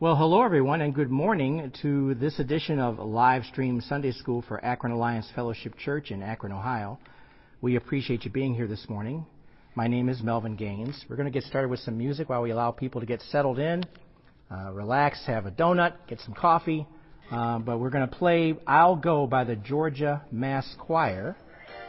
[0.00, 4.64] Well, hello everyone, and good morning to this edition of Live Stream Sunday School for
[4.64, 6.98] Akron Alliance Fellowship Church in Akron, Ohio.
[7.60, 9.26] We appreciate you being here this morning.
[9.74, 11.04] My name is Melvin Gaines.
[11.06, 13.58] We're going to get started with some music while we allow people to get settled
[13.58, 13.84] in,
[14.50, 16.86] uh, relax, have a donut, get some coffee.
[17.30, 21.36] Uh, but we're going to play I'll Go by the Georgia Mass Choir,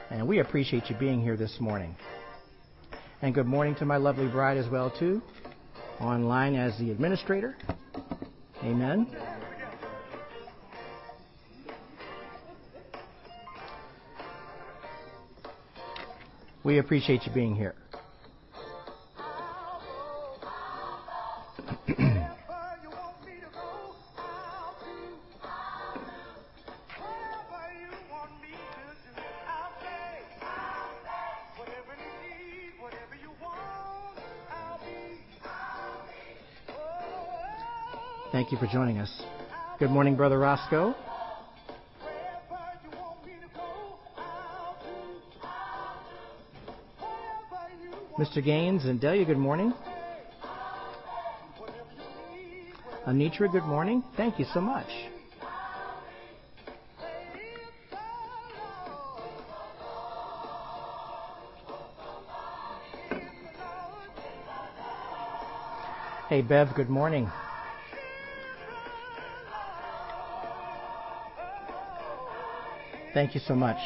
[0.09, 1.95] and we appreciate you being here this morning.
[3.21, 5.21] And good morning to my lovely bride as well, too,
[6.01, 7.55] online as the administrator.
[8.63, 9.07] Amen.
[16.63, 17.75] We appreciate you being here.
[38.51, 39.21] Thank you for joining us.
[39.79, 40.93] Good morning, Brother Roscoe.
[48.19, 48.43] Mr.
[48.43, 49.73] Gaines and Delia, good morning.
[53.07, 54.03] Anitra, good morning.
[54.17, 54.89] Thank you so much.
[66.27, 67.31] Hey, Bev, good morning.
[73.13, 73.77] Thank you so much.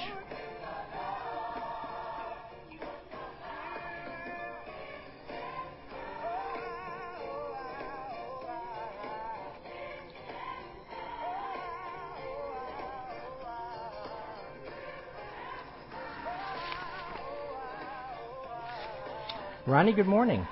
[19.66, 20.46] Ronnie, good morning.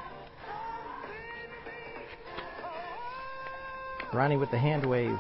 [4.12, 5.20] Ronnie with the hand wave.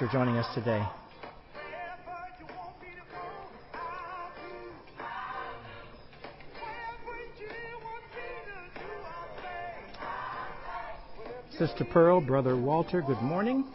[0.00, 0.82] For joining us today.
[11.58, 13.66] Sister Pearl, Brother Walter, good morning.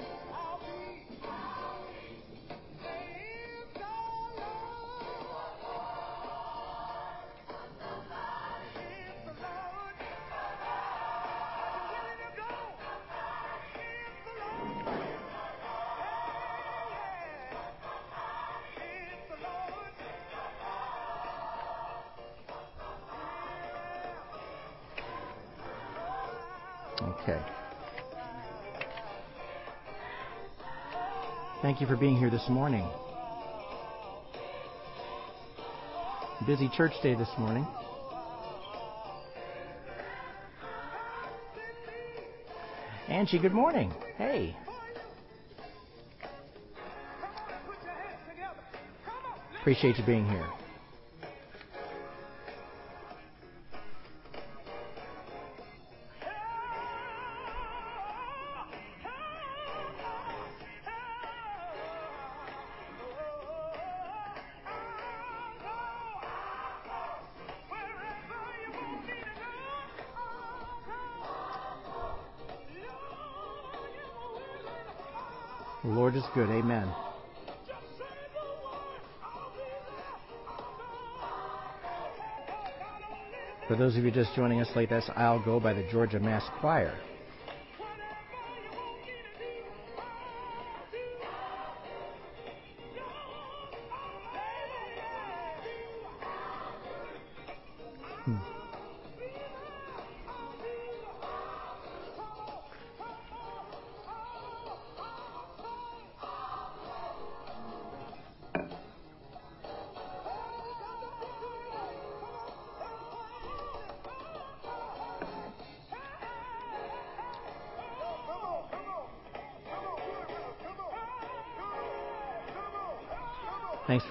[31.86, 32.88] You for being here this morning.
[36.46, 37.66] Busy church day this morning.
[43.08, 43.94] Angie, good morning.
[44.18, 44.56] Hey.
[49.60, 50.48] Appreciate you being here.
[76.36, 76.50] Good.
[76.50, 76.94] Amen.
[83.70, 86.44] For those of you just joining us late, that's I'll Go by the Georgia Mass
[86.60, 86.94] Choir.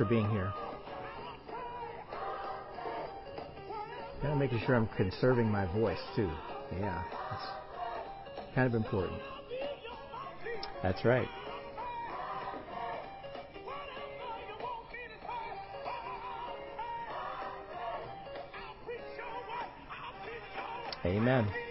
[0.05, 0.53] For being here.
[4.21, 6.31] Kind of making sure I'm conserving my voice too.
[6.79, 9.21] Yeah, that's kind of important.
[10.83, 11.29] That's right.
[21.05, 21.64] Amen.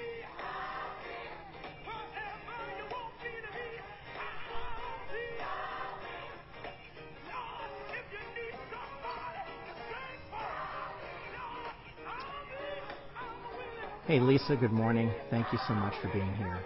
[14.14, 15.12] Hey, Lisa, good morning.
[15.32, 16.60] Thank you so much for being here.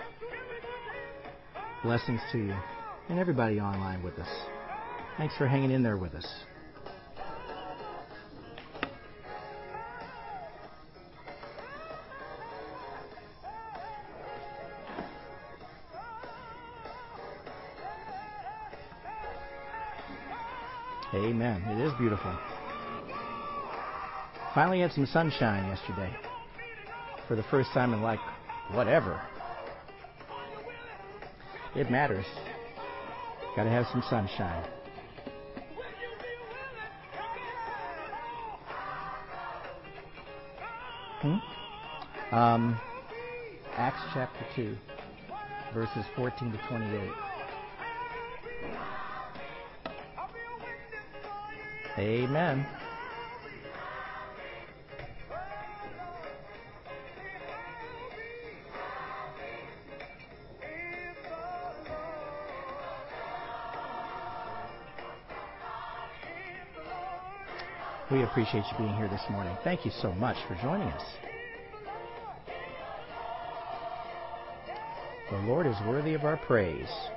[1.81, 2.53] Blessings to you
[3.07, 4.27] and everybody online with us.
[5.17, 6.27] Thanks for hanging in there with us.
[21.13, 21.61] Amen.
[21.69, 22.37] It is beautiful.
[24.53, 26.13] Finally had some sunshine yesterday.
[27.27, 28.19] For the first time in like
[28.71, 29.21] whatever.
[31.75, 32.25] It matters.
[33.55, 34.65] Got to have some sunshine.
[41.21, 42.35] Hmm?
[42.35, 42.79] Um,
[43.75, 44.77] Acts chapter 2,
[45.73, 47.11] verses 14 to 28.
[51.97, 52.65] Amen.
[68.27, 69.57] Appreciate you being here this morning.
[69.63, 71.03] Thank you so much for joining us.
[75.29, 77.09] The Lord is worthy of our praise.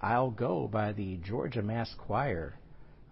[0.00, 2.54] I'll Go by the Georgia Mass Choir,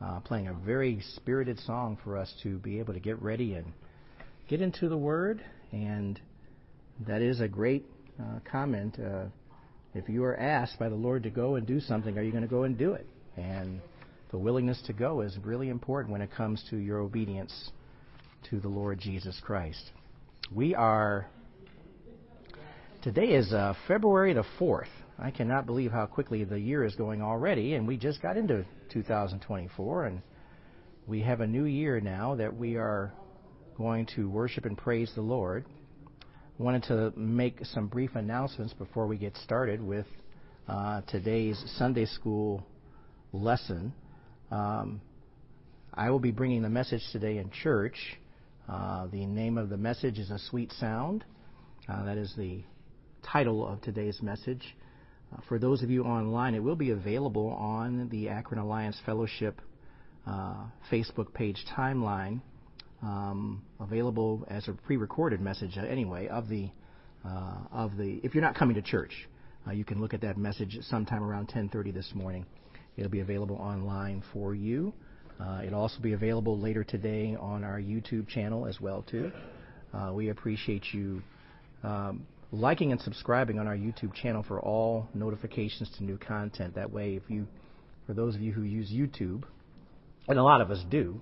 [0.01, 3.73] uh, playing a very spirited song for us to be able to get ready and
[4.49, 5.43] get into the Word.
[5.73, 6.21] And
[7.07, 7.85] that is a great
[8.21, 8.99] uh, comment.
[8.99, 9.27] Uh,
[9.95, 12.43] if you are asked by the Lord to go and do something, are you going
[12.43, 13.07] to go and do it?
[13.37, 13.81] And
[14.31, 17.71] the willingness to go is really important when it comes to your obedience
[18.51, 19.91] to the Lord Jesus Christ.
[20.55, 21.27] We are,
[23.03, 24.87] today is uh, February the 4th.
[25.19, 28.65] I cannot believe how quickly the year is going already, and we just got into
[28.91, 30.23] 2024, and
[31.07, 33.13] we have a new year now that we are
[33.77, 35.65] going to worship and praise the Lord
[36.59, 40.07] wanted to make some brief announcements before we get started with
[40.69, 42.67] uh, today's Sunday school
[43.33, 43.93] lesson.
[44.51, 45.01] Um,
[45.93, 47.97] I will be bringing the message today in church.
[48.69, 51.25] Uh, the name of the message is A Sweet Sound.
[51.89, 52.63] Uh, that is the
[53.23, 54.63] title of today's message.
[55.33, 59.61] Uh, for those of you online, it will be available on the Akron Alliance Fellowship
[60.27, 62.41] uh, Facebook page timeline
[63.03, 66.69] um, available as a pre-recorded message uh, anyway of the
[67.25, 68.21] uh, of the.
[68.23, 69.29] If you're not coming to church,
[69.67, 72.47] uh, you can look at that message sometime around 10:30 this morning.
[72.97, 74.93] It'll be available online for you.
[75.39, 79.31] Uh, it'll also be available later today on our YouTube channel as well too.
[80.13, 81.23] We appreciate you
[81.83, 86.75] um, liking and subscribing on our YouTube channel for all notifications to new content.
[86.75, 87.47] That way, if you,
[88.07, 89.45] for those of you who use YouTube,
[90.29, 91.21] and a lot of us do,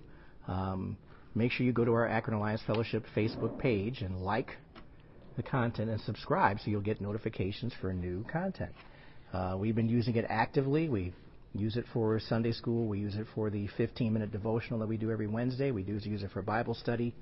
[0.49, 0.97] um,
[1.35, 4.51] make sure you go to our Akron Alliance Fellowship Facebook page and like
[5.37, 8.73] the content and subscribe so you'll get notifications for new content.
[9.33, 10.89] Uh, we've been using it actively.
[10.89, 11.13] We
[11.55, 12.87] use it for Sunday school.
[12.87, 15.71] We use it for the 15 minute devotional that we do every Wednesday.
[15.71, 17.15] We do use it for Bible study.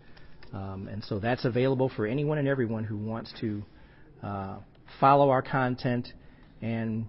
[0.53, 3.63] Um, and so that's available for anyone and everyone who wants to
[4.23, 4.59] uh,
[5.01, 6.09] follow our content
[6.61, 7.07] and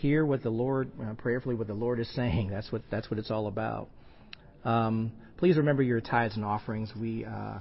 [0.00, 2.48] hear what the Lord, uh, prayerfully, what the Lord is saying.
[2.50, 3.88] That's what, that's what it's all about.
[4.64, 6.92] Um, please remember your tithes and offerings.
[6.98, 7.58] We uh,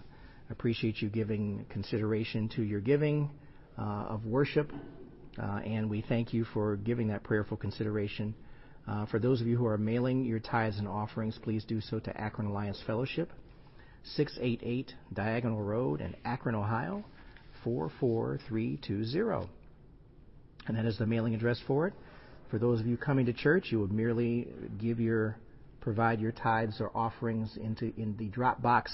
[0.49, 3.29] appreciate you giving consideration to your giving
[3.77, 4.71] uh, of worship,
[5.41, 8.35] uh, and we thank you for giving that prayerful consideration.
[9.11, 12.17] For those of you who are mailing your tithes and offerings, please do so to
[12.19, 13.31] Akron Alliance Fellowship,
[14.15, 17.05] 688 Diagonal Road in Akron, Ohio,
[17.63, 19.49] 44320.
[20.67, 21.93] And that is the mailing address for it.
[22.49, 24.47] For those of you coming to church, you would merely
[24.79, 25.37] give your
[25.81, 28.91] provide your tithes or offerings into in the drop box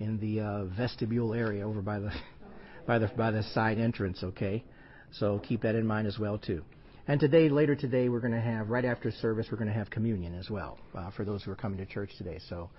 [0.00, 2.10] in the uh, vestibule area over by the
[2.86, 4.22] by the by the side entrance.
[4.22, 4.64] Okay,
[5.12, 6.62] so keep that in mind as well too.
[7.06, 9.90] And today, later today, we're going to have right after service, we're going to have
[9.90, 12.38] communion as well uh, for those who are coming to church today.
[12.48, 12.70] So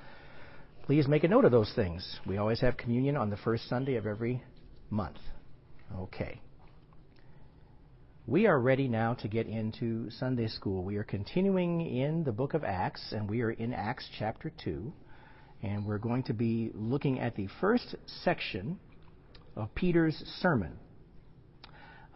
[0.85, 2.19] please make a note of those things.
[2.25, 4.43] We always have communion on the first Sunday of every
[4.91, 5.17] month.
[5.97, 6.41] Okay.
[8.27, 10.83] we are ready now to get into Sunday school.
[10.83, 14.93] We are continuing in the book of Acts, and we are in Acts chapter 2.
[15.63, 18.79] And we're going to be looking at the first section
[19.55, 20.77] of Peter's sermon.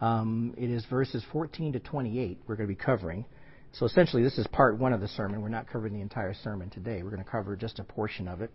[0.00, 3.24] Um, it is verses 14 to 28 we're going to be covering.
[3.72, 5.40] So essentially, this is part one of the sermon.
[5.40, 7.02] We're not covering the entire sermon today.
[7.02, 8.50] We're going to cover just a portion of it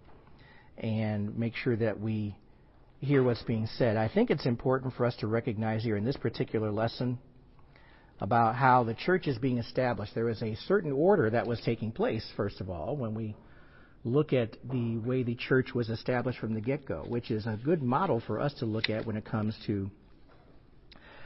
[0.78, 2.36] and make sure that we
[3.02, 3.98] hear what's being said.
[3.98, 7.18] I think it's important for us to recognize here in this particular lesson
[8.20, 10.14] about how the church is being established.
[10.14, 13.36] There is a certain order that was taking place, first of all, when we
[14.04, 17.60] look at the way the church was established from the get go, which is a
[17.64, 19.90] good model for us to look at when it comes to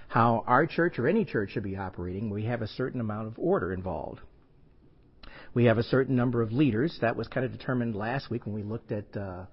[0.08, 2.30] how our church or any church should be operating.
[2.30, 4.22] We have a certain amount of order involved.
[5.54, 6.98] We have a certain number of leaders.
[7.02, 9.46] That was kind of determined last week when we looked at uh,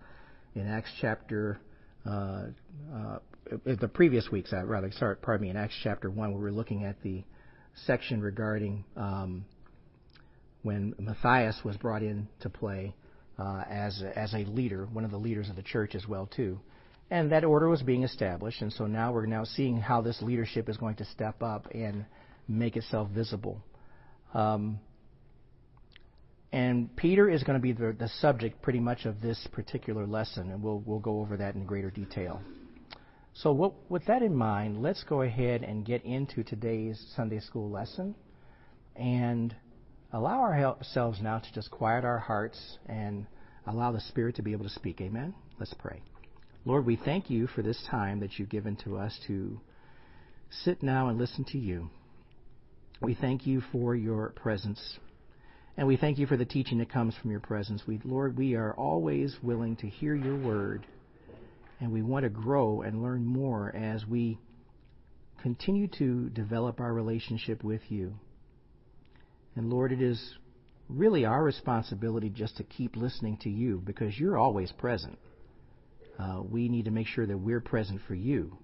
[0.55, 1.59] in Acts chapter
[2.06, 2.44] uh,
[2.94, 3.18] uh,
[3.64, 6.85] the previous weeks, uh, rather, sorry, pardon me, in Acts chapter 1, we were looking
[6.85, 7.23] at the
[7.87, 9.44] section regarding um,
[10.62, 12.94] when Matthias was brought into play
[13.38, 16.59] uh, as, as a leader, one of the leaders of the church as well, too.
[17.11, 20.68] And that order was being established, and so now we're now seeing how this leadership
[20.68, 22.06] is going to step up and
[22.49, 23.62] make itself visible.
[24.35, 24.80] Um,
[26.52, 30.50] and Peter is going to be the, the subject pretty much of this particular lesson,
[30.50, 32.42] and we'll, we'll go over that in greater detail.
[33.35, 37.71] So, what, with that in mind, let's go ahead and get into today's Sunday school
[37.71, 38.14] lesson
[38.94, 39.56] and
[40.12, 43.26] allow ourselves now to just quiet our hearts and
[43.66, 45.00] allow the Spirit to be able to speak.
[45.00, 45.35] Amen?
[45.59, 46.02] Let's pray.
[46.66, 49.59] Lord, we thank you for this time that you've given to us to
[50.50, 51.88] sit now and listen to you.
[53.00, 54.99] We thank you for your presence.
[55.76, 57.83] And we thank you for the teaching that comes from your presence.
[57.87, 60.87] We, Lord, we are always willing to hear your word,
[61.81, 64.38] and we want to grow and learn more as we
[65.41, 68.14] continue to develop our relationship with you.
[69.57, 70.35] And Lord, it is
[70.88, 75.19] really our responsibility just to keep listening to you because you're always present.
[76.19, 78.57] Uh, we need to make sure that we're present for you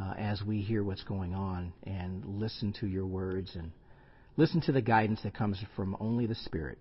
[0.00, 3.72] uh, as we hear what's going on and listen to your words and
[4.36, 6.78] Listen to the guidance that comes from only the Spirit.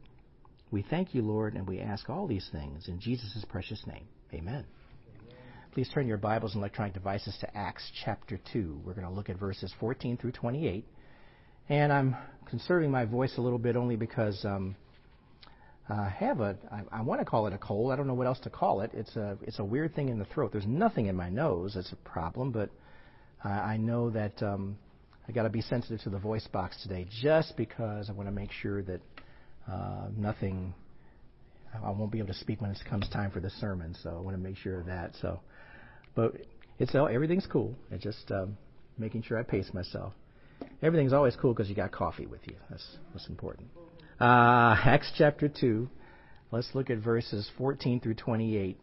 [0.72, 4.08] We thank you, Lord, and we ask all these things in Jesus' precious name.
[4.34, 4.66] Amen.
[5.72, 8.82] Please turn your Bibles and electronic devices to Acts chapter 2.
[8.84, 10.84] We're going to look at verses 14 through 28.
[11.70, 12.16] And I'm
[12.50, 14.76] conserving my voice a little bit only because um,
[15.88, 17.92] I have a, I, I want to call it a cold.
[17.92, 18.90] I don't know what else to call it.
[18.96, 20.54] It's a, it's a weird thing in the throat.
[20.54, 22.72] There's nothing in my nose that's a problem, but
[23.44, 24.78] I know that um,
[25.34, 28.32] I got to be sensitive to the voice box today, just because I want to
[28.32, 29.02] make sure that
[29.68, 30.76] uh, nothing.
[31.84, 34.22] I won't be able to speak when it comes time for the sermon, so I
[34.22, 35.14] want to make sure of that.
[35.24, 35.40] So,
[36.16, 36.36] but
[36.78, 37.74] it's all everything's cool.
[37.90, 38.58] It's just um,
[39.00, 40.14] making sure I pace myself.
[40.84, 42.54] Everything's always cool because you got coffee with you.
[42.70, 43.70] That's what's important.
[44.22, 45.90] Uh, Acts chapter two.
[46.52, 48.78] Let's look at verses 14 through 28.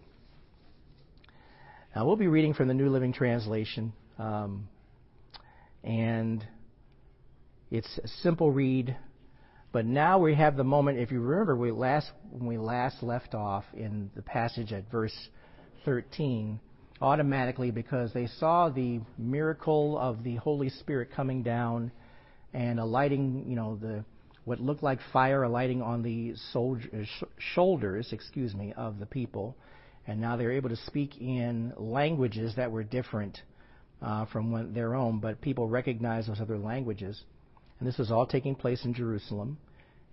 [1.94, 3.92] Now we'll be reading from the New Living Translation.
[4.18, 4.66] Um,
[5.84, 6.44] and
[7.70, 8.96] it's a simple read.
[9.72, 10.98] But now we have the moment.
[10.98, 15.16] If you remember, we last when we last left off in the passage at verse
[15.84, 16.58] 13,
[17.00, 21.92] automatically because they saw the miracle of the Holy Spirit coming down
[22.52, 24.04] and alighting, you know, the
[24.44, 29.06] what looked like fire alighting on the soldier, uh, sh- shoulders, excuse me, of the
[29.06, 29.56] people,
[30.06, 33.40] and now they're able to speak in languages that were different
[34.02, 37.20] uh, from one, their own, but people recognize those other languages.
[37.78, 39.58] And this was all taking place in Jerusalem.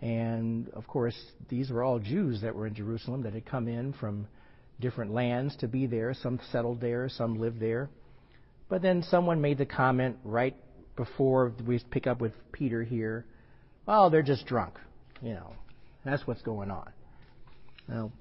[0.01, 1.15] And of course,
[1.49, 4.27] these were all Jews that were in Jerusalem that had come in from
[4.79, 6.13] different lands to be there.
[6.13, 7.89] Some settled there, some lived there.
[8.69, 10.55] But then someone made the comment right
[10.95, 13.25] before we pick up with Peter here
[13.87, 14.75] well, they're just drunk.
[15.21, 15.53] You know,
[16.05, 16.91] that's what's going on.
[17.87, 18.11] Now,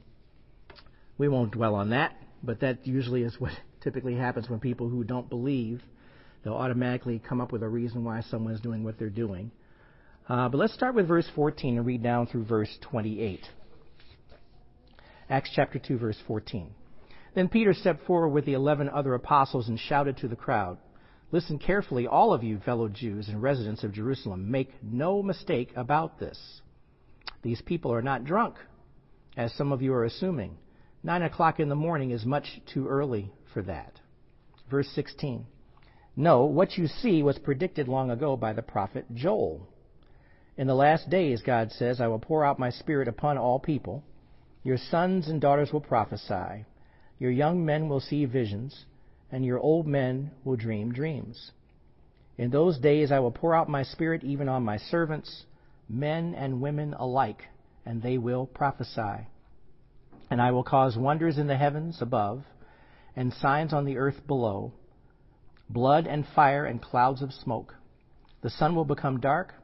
[1.18, 3.52] we won't dwell on that, but that usually is what
[3.86, 5.80] typically happens when people who don't believe,
[6.42, 9.48] they'll automatically come up with a reason why someone is doing what they're doing.
[10.28, 13.38] Uh, but let's start with verse 14 and read down through verse 28.
[15.30, 16.68] Acts chapter 2, verse 14.
[17.36, 20.78] Then Peter stepped forward with the eleven other apostles and shouted to the crowd,
[21.30, 24.50] Listen carefully, all of you fellow Jews and residents of Jerusalem.
[24.50, 26.60] Make no mistake about this.
[27.42, 28.56] These people are not drunk,
[29.36, 30.56] as some of you are assuming.
[31.04, 34.00] Nine o'clock in the morning is much too early for that.
[34.70, 35.46] Verse 16.
[36.14, 39.66] No, what you see was predicted long ago by the prophet Joel.
[40.58, 44.04] In the last days, God says, I will pour out my spirit upon all people.
[44.62, 46.66] Your sons and daughters will prophesy.
[47.18, 48.84] Your young men will see visions,
[49.32, 51.52] and your old men will dream dreams.
[52.36, 55.44] In those days I will pour out my Spirit even on my servants,
[55.88, 57.44] men and women alike,
[57.86, 59.28] and they will prophesy.
[60.28, 62.44] And I will cause wonders in the heavens above,
[63.16, 64.72] and signs on the earth below
[65.68, 67.74] blood and fire and clouds of smoke.
[68.42, 69.54] The sun will become dark,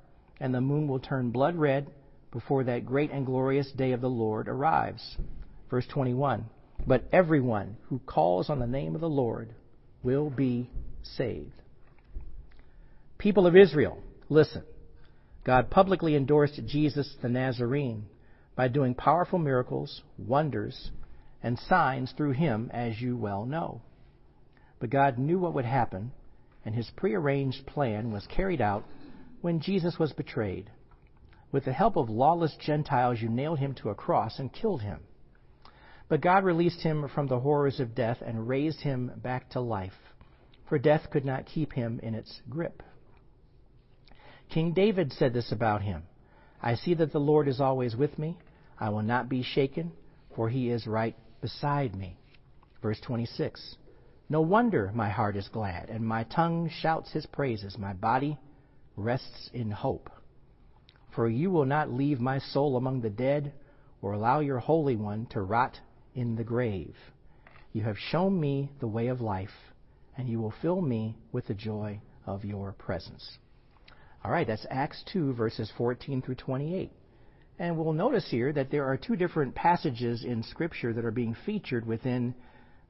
[0.41, 1.89] and the moon will turn blood red
[2.33, 5.17] before that great and glorious day of the Lord arrives.
[5.71, 6.47] Verse 21
[6.87, 9.55] But everyone who calls on the name of the Lord
[10.03, 10.71] will be
[11.03, 11.53] saved.
[13.19, 14.65] People of Israel, listen.
[15.45, 18.07] God publicly endorsed Jesus the Nazarene
[18.55, 20.91] by doing powerful miracles, wonders,
[21.43, 23.81] and signs through him, as you well know.
[24.79, 26.13] But God knew what would happen,
[26.65, 28.85] and his prearranged plan was carried out
[29.41, 30.71] when Jesus was betrayed.
[31.51, 35.01] With the help of lawless Gentiles, you nailed him to a cross and killed him.
[36.09, 39.93] But God released him from the horrors of death and raised him back to life,
[40.69, 42.83] for death could not keep him in its grip.
[44.51, 46.03] King David said this about him
[46.61, 48.39] I see that the Lord is always with me.
[48.79, 49.93] I will not be shaken,
[50.35, 52.17] for he is right beside me.
[52.81, 53.77] Verse 26.
[54.31, 57.77] No wonder my heart is glad, and my tongue shouts his praises.
[57.77, 58.39] My body
[58.97, 60.09] rests in hope.
[61.15, 63.53] For you will not leave my soul among the dead,
[64.01, 65.79] or allow your Holy One to rot
[66.15, 66.97] in the grave.
[67.73, 69.75] You have shown me the way of life,
[70.17, 73.39] and you will fill me with the joy of your presence.
[74.25, 76.91] All right, that's Acts 2, verses 14 through 28.
[77.59, 81.37] And we'll notice here that there are two different passages in Scripture that are being
[81.47, 82.35] featured within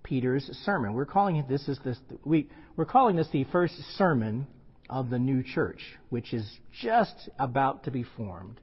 [0.02, 0.94] Peter's sermon.
[0.94, 4.46] We're calling this is this we we're calling this the first sermon
[4.88, 6.50] of the new church, which is
[6.80, 8.60] just about to be formed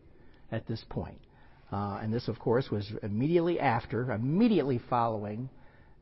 [0.52, 1.20] at this point.
[1.72, 5.50] Uh, and this, of course, was immediately after, immediately following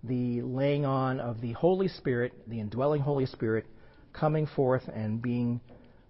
[0.04, 3.66] the laying on of the Holy Spirit, the indwelling Holy Spirit,
[4.14, 5.60] coming forth and being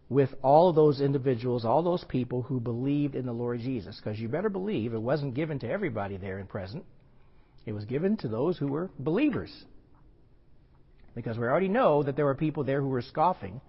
[0.09, 3.99] with all of those individuals, all those people who believed in the Lord Jesus.
[4.01, 6.85] Because you better believe it wasn't given to everybody there and present.
[7.65, 9.51] It was given to those who were believers.
[11.13, 13.59] Because we already know that there were people there who were scoffing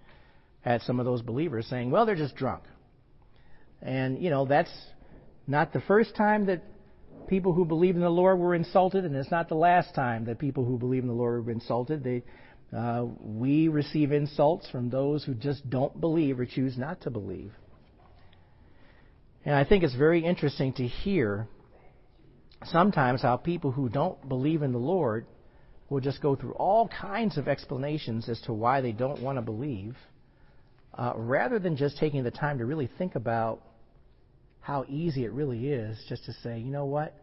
[0.63, 2.63] at some of those believers, saying, well, they're just drunk.
[3.81, 4.71] And, you know, that's
[5.47, 6.63] not the first time that
[7.27, 10.39] people who believe in the Lord were insulted, and it's not the last time that
[10.39, 12.03] people who believe in the Lord were insulted.
[12.03, 12.23] They,
[12.75, 17.51] uh, we receive insults from those who just don't believe or choose not to believe.
[19.45, 21.47] And I think it's very interesting to hear
[22.65, 25.25] sometimes how people who don't believe in the Lord
[25.89, 29.41] will just go through all kinds of explanations as to why they don't want to
[29.41, 29.95] believe,
[30.93, 33.61] uh, rather than just taking the time to really think about
[34.59, 37.15] how easy it really is just to say, you know what?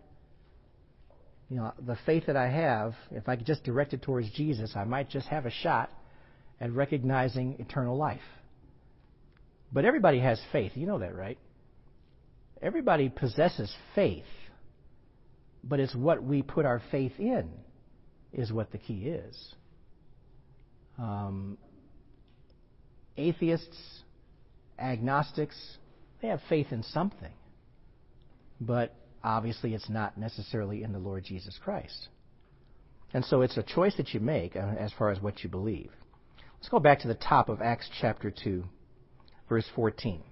[1.49, 4.73] You know, the faith that I have, if I could just direct it towards Jesus,
[4.75, 5.91] I might just have a shot
[6.61, 8.21] at recognizing eternal life.
[9.73, 10.73] But everybody has faith.
[10.75, 11.39] You know that, right?
[12.63, 14.25] Everybody possesses faith
[15.69, 17.51] but it's what we put our faith in
[18.33, 19.55] is what the key is.
[20.99, 21.59] Um,
[23.17, 24.03] atheists,
[24.79, 25.57] agnostics,
[26.23, 27.33] they have faith in something,
[28.61, 32.09] but obviously it's not necessarily in the Lord Jesus Christ.
[33.13, 35.91] And so it's a choice that you make uh, as far as what you believe.
[36.59, 38.65] Let's go back to the top of Acts chapter 2,
[39.49, 40.23] verse 14.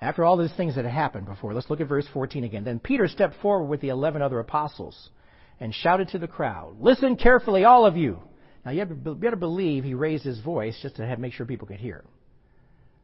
[0.00, 2.64] After all these things that had happened before, let's look at verse 14 again.
[2.64, 5.10] Then Peter stepped forward with the eleven other apostles
[5.58, 8.20] and shouted to the crowd, Listen carefully, all of you.
[8.64, 11.80] Now you better believe he raised his voice just to have, make sure people could
[11.80, 12.04] hear.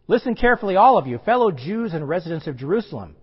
[0.09, 3.17] Listen carefully, all of you, fellow Jews and residents of Jerusalem.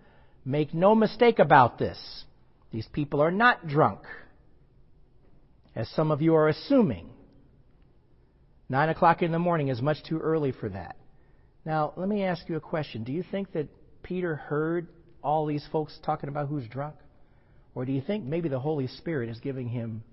[0.50, 2.26] Make no mistake about this.
[2.72, 4.00] These people are not drunk,
[5.76, 7.08] as some of you are assuming.
[8.68, 10.96] Nine o'clock in the morning is much too early for that.
[11.66, 13.04] Now, let me ask you a question.
[13.04, 13.68] Do you think that
[14.02, 14.88] Peter heard
[15.24, 16.96] all these folks talking about who's drunk?
[17.76, 20.04] Or do you think maybe the Holy Spirit is giving him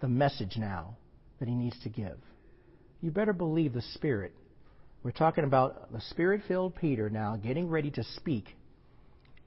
[0.00, 0.96] the message now
[1.38, 2.18] that he needs to give?
[3.00, 4.32] You better believe the Spirit.
[5.04, 8.56] We're talking about the Spirit filled Peter now getting ready to speak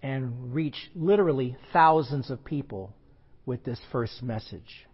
[0.03, 2.93] and reach literally thousands of people
[3.47, 4.85] with this first message.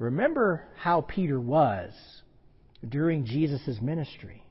[0.00, 1.92] Remember how Peter was
[2.88, 4.42] during Jesus' ministry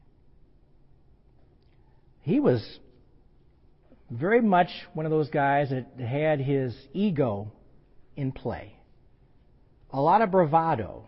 [2.27, 2.61] he was
[4.11, 7.53] very much one of those guys that had his ego
[8.17, 8.75] in play.
[9.91, 11.05] A lot of bravado.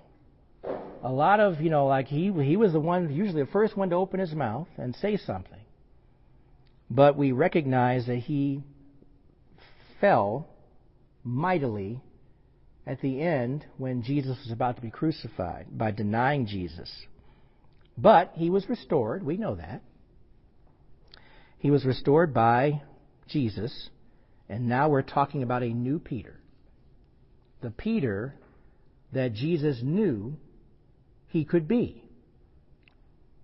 [1.04, 3.89] A lot of, you know, like he he was the one usually the first one
[3.89, 5.60] to open his mouth and say something.
[6.89, 8.63] But we recognize that he
[10.02, 10.47] fell
[11.23, 12.02] mightily
[12.88, 16.89] at the end when Jesus was about to be crucified by denying Jesus
[18.02, 19.23] But he was restored.
[19.23, 19.84] We know that.
[21.58, 22.82] He was restored by
[23.28, 23.89] Jesus.
[24.47, 26.39] And now we're talking about a new Peter.
[27.62, 28.36] The Peter
[29.12, 30.38] that Jesus knew
[31.28, 32.04] he could be.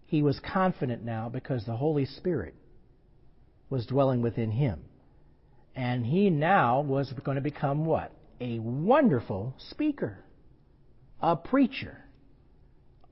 [0.05, 2.55] He was confident now because the Holy Spirit
[3.76, 4.80] was dwelling within him.
[5.76, 8.14] And he now was going to become what?
[8.40, 10.20] A wonderful speaker,
[11.20, 11.98] a preacher,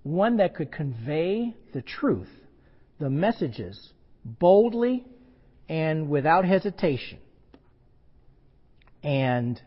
[0.03, 2.29] one that could convey the truth,
[2.97, 3.91] the messages,
[4.23, 5.03] boldly
[5.67, 7.19] and without hesitation.
[9.03, 9.61] And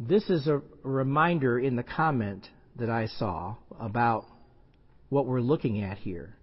[0.00, 4.24] this is a reminder in the comment that I saw about
[5.10, 6.38] what we're looking at here.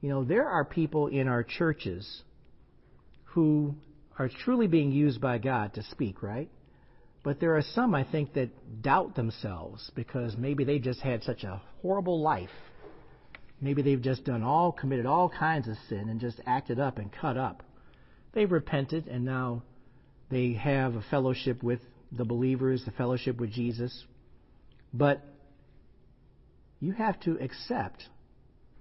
[0.00, 2.22] You know, there are people in our churches
[3.36, 3.74] who
[4.18, 6.48] are truly being used by God to speak, right?
[7.22, 11.44] But there are some, I think, that doubt themselves because maybe they just had such
[11.44, 12.48] a horrible life.
[13.60, 17.12] Maybe they've just done all, committed all kinds of sin and just acted up and
[17.12, 17.62] cut up.
[18.32, 19.64] They've repented and now
[20.30, 24.06] they have a fellowship with the believers, the fellowship with Jesus.
[24.94, 25.22] But
[26.80, 28.02] you have to accept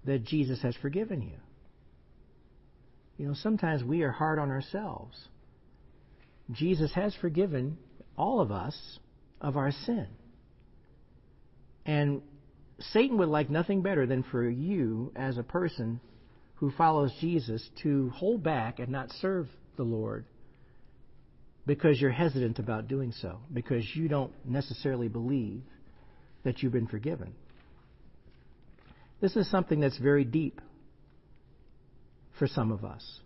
[0.05, 1.35] that Jesus has forgiven you.
[3.17, 5.17] You know, sometimes we are hard on ourselves.
[6.51, 7.77] Jesus has forgiven
[8.17, 8.99] all of us
[9.41, 10.07] of our sin.
[11.85, 12.21] And
[12.79, 15.99] Satan would like nothing better than for you, as a person
[16.55, 19.47] who follows Jesus, to hold back and not serve
[19.77, 20.25] the Lord
[21.65, 25.61] because you're hesitant about doing so, because you don't necessarily believe
[26.43, 27.33] that you've been forgiven.
[29.19, 30.61] This is something that's very deep
[32.37, 33.19] for some of us.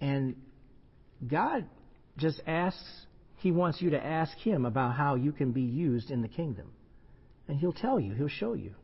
[0.00, 0.36] And
[1.26, 1.66] God
[2.16, 3.06] just asks,
[3.38, 6.72] He wants you to ask Him about how you can be used in the kingdom.
[7.48, 8.74] And He'll tell you, He'll show you.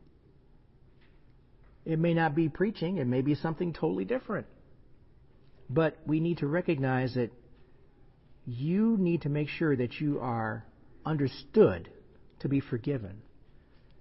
[1.85, 4.45] It may not be preaching, it may be something totally different.
[5.69, 7.31] But we need to recognize that
[8.45, 10.65] you need to make sure that you are
[11.05, 11.89] understood
[12.39, 13.21] to be forgiven.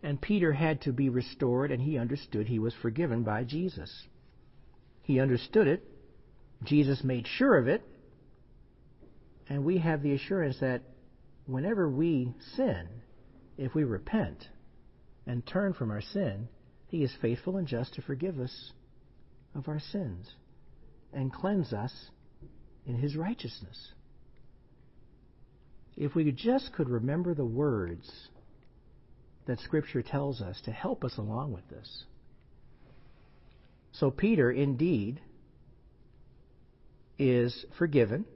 [0.06, 4.06] And Peter had to be restored, and he understood he was forgiven by Jesus.
[5.02, 5.82] He understood it.
[6.62, 7.82] Jesus made sure of it.
[9.48, 10.82] And we have the assurance that
[11.46, 12.86] whenever we sin,
[13.58, 14.46] if we repent
[15.26, 16.50] and turn from our sin,
[16.86, 18.72] he is faithful and just to forgive us
[19.56, 20.30] of our sins
[21.12, 22.10] and cleanse us
[22.86, 23.92] in his righteousness.
[25.96, 28.28] If we just could remember the words
[29.46, 32.04] that Scripture tells us to help us along with this.
[33.92, 35.20] So, Peter indeed
[37.18, 38.26] is forgiven,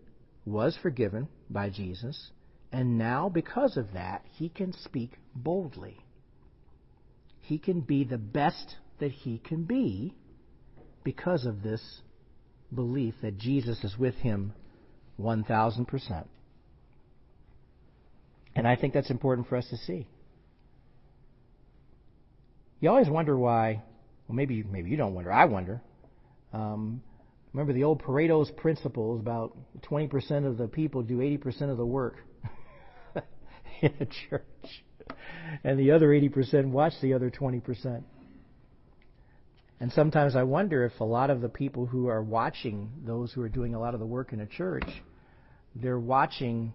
[0.46, 2.30] was forgiven by Jesus,
[2.72, 5.98] and now, because of that, he can speak boldly.
[7.40, 10.14] He can be the best that he can be
[11.02, 11.82] because of this
[12.72, 14.52] belief that Jesus is with him
[15.18, 16.26] 1,000%.
[18.54, 20.06] And I think that's important for us to see.
[22.80, 23.82] You always wonder why,
[24.26, 25.82] well, maybe, maybe you don't wonder, I wonder.
[26.52, 27.02] Um,
[27.52, 32.16] remember the old Pareto's principle about 20% of the people do 80% of the work
[33.82, 34.44] in a church.
[35.62, 38.02] And the other 80% watch the other 20%.
[39.78, 43.42] And sometimes I wonder if a lot of the people who are watching those who
[43.42, 44.88] are doing a lot of the work in a church,
[45.74, 46.72] they're watching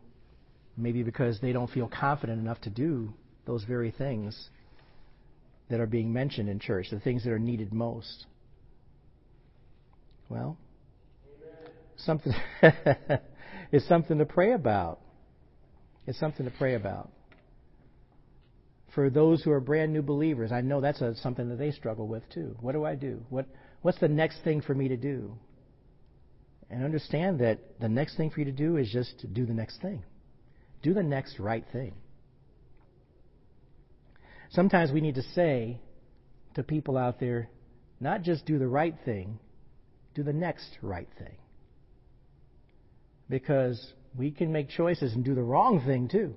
[0.77, 3.13] maybe because they don't feel confident enough to do
[3.45, 4.49] those very things
[5.69, 8.25] that are being mentioned in church, the things that are needed most.
[10.29, 10.57] Well,
[11.97, 12.33] something
[13.71, 14.99] it's something to pray about.
[16.07, 17.09] It's something to pray about
[18.95, 22.07] for those who are brand new believers, I know that's a, something that they struggle
[22.07, 22.55] with too.
[22.61, 23.23] What do I do?
[23.29, 23.45] What,
[23.81, 25.37] what's the next thing for me to do?
[26.69, 29.81] And understand that the next thing for you to do is just do the next
[29.81, 30.03] thing.
[30.81, 31.93] Do the next right thing.
[34.55, 35.79] Sometimes we need to say
[36.55, 37.49] to people out there,
[37.99, 39.39] not just do the right thing,
[40.15, 41.37] do the next right thing.
[43.29, 46.35] Because we can make choices and do the wrong thing too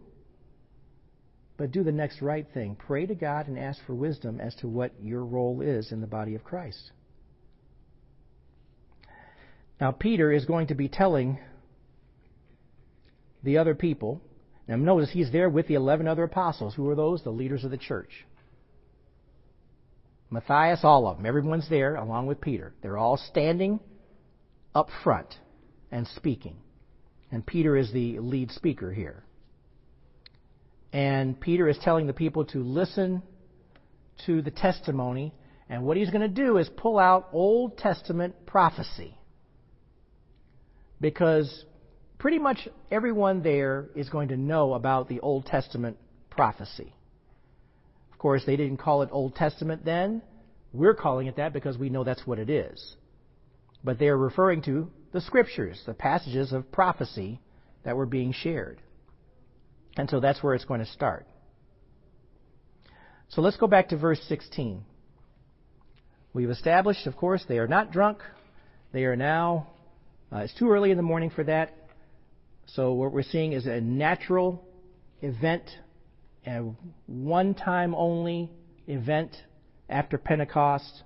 [1.58, 2.76] but do the next right thing.
[2.76, 6.06] Pray to God and ask for wisdom as to what your role is in the
[6.06, 6.92] body of Christ.
[9.80, 11.38] Now, Peter is going to be telling
[13.42, 14.20] the other people.
[14.68, 16.74] Now, notice he's there with the 11 other apostles.
[16.74, 17.24] Who are those?
[17.24, 18.10] The leaders of the church.
[20.30, 21.26] Matthias, all of them.
[21.26, 22.74] Everyone's there along with Peter.
[22.82, 23.80] They're all standing
[24.74, 25.34] up front
[25.90, 26.56] and speaking.
[27.30, 29.24] And Peter is the lead speaker here.
[30.92, 33.22] And Peter is telling the people to listen
[34.26, 35.34] to the testimony,
[35.68, 39.16] and what he's going to do is pull out Old Testament prophecy.
[41.00, 41.64] Because
[42.18, 45.96] pretty much everyone there is going to know about the Old Testament
[46.30, 46.92] prophecy.
[48.12, 50.22] Of course, they didn't call it Old Testament then.
[50.72, 52.96] We're calling it that because we know that's what it is.
[53.84, 57.40] But they are referring to the scriptures, the passages of prophecy
[57.84, 58.82] that were being shared.
[59.96, 61.26] And so that's where it's going to start.
[63.28, 64.84] So let's go back to verse 16.
[66.32, 68.18] We've established, of course, they are not drunk.
[68.92, 69.68] They are now,
[70.32, 71.77] uh, it's too early in the morning for that.
[72.74, 74.62] So what we're seeing is a natural
[75.22, 75.62] event,
[76.46, 76.60] a
[77.06, 78.50] one time only
[78.86, 79.34] event
[79.88, 81.02] after Pentecost,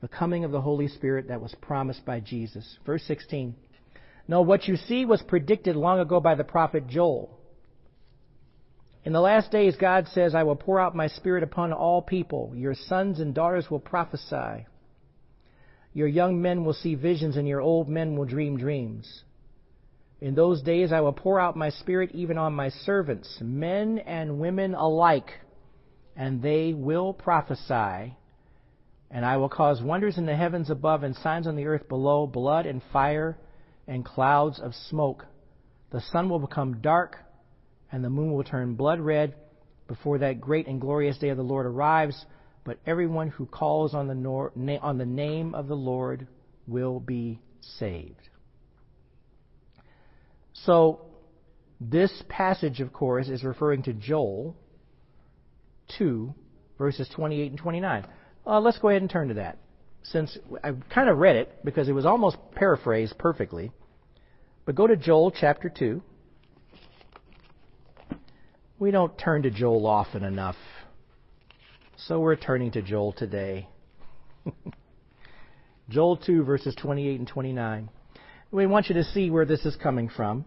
[0.00, 2.78] the coming of the Holy Spirit that was promised by Jesus.
[2.86, 3.54] Verse 16.
[4.28, 7.36] No, what you see was predicted long ago by the prophet Joel.
[9.04, 12.52] In the last days, God says, I will pour out my spirit upon all people.
[12.54, 14.66] Your sons and daughters will prophesy.
[15.94, 19.24] Your young men will see visions, and your old men will dream dreams.
[20.20, 24.38] In those days, I will pour out my spirit even on my servants, men and
[24.38, 25.30] women alike,
[26.14, 28.16] and they will prophesy.
[29.10, 32.26] And I will cause wonders in the heavens above and signs on the earth below,
[32.26, 33.38] blood and fire
[33.88, 35.26] and clouds of smoke.
[35.90, 37.16] The sun will become dark
[37.90, 39.34] and the moon will turn blood red
[39.88, 42.24] before that great and glorious day of the Lord arrives.
[42.64, 44.52] But everyone who calls on the, nor-
[44.82, 46.28] on the name of the Lord
[46.68, 48.29] will be saved.
[50.64, 51.00] So,
[51.80, 54.56] this passage, of course, is referring to Joel
[55.98, 56.34] 2,
[56.76, 58.06] verses 28 and 29.
[58.46, 59.58] Uh, let's go ahead and turn to that.
[60.02, 63.72] Since I kind of read it because it was almost paraphrased perfectly.
[64.66, 66.02] But go to Joel chapter 2.
[68.78, 70.56] We don't turn to Joel often enough.
[71.96, 73.68] So we're turning to Joel today.
[75.90, 77.90] Joel 2, verses 28 and 29.
[78.50, 80.44] We want you to see where this is coming from.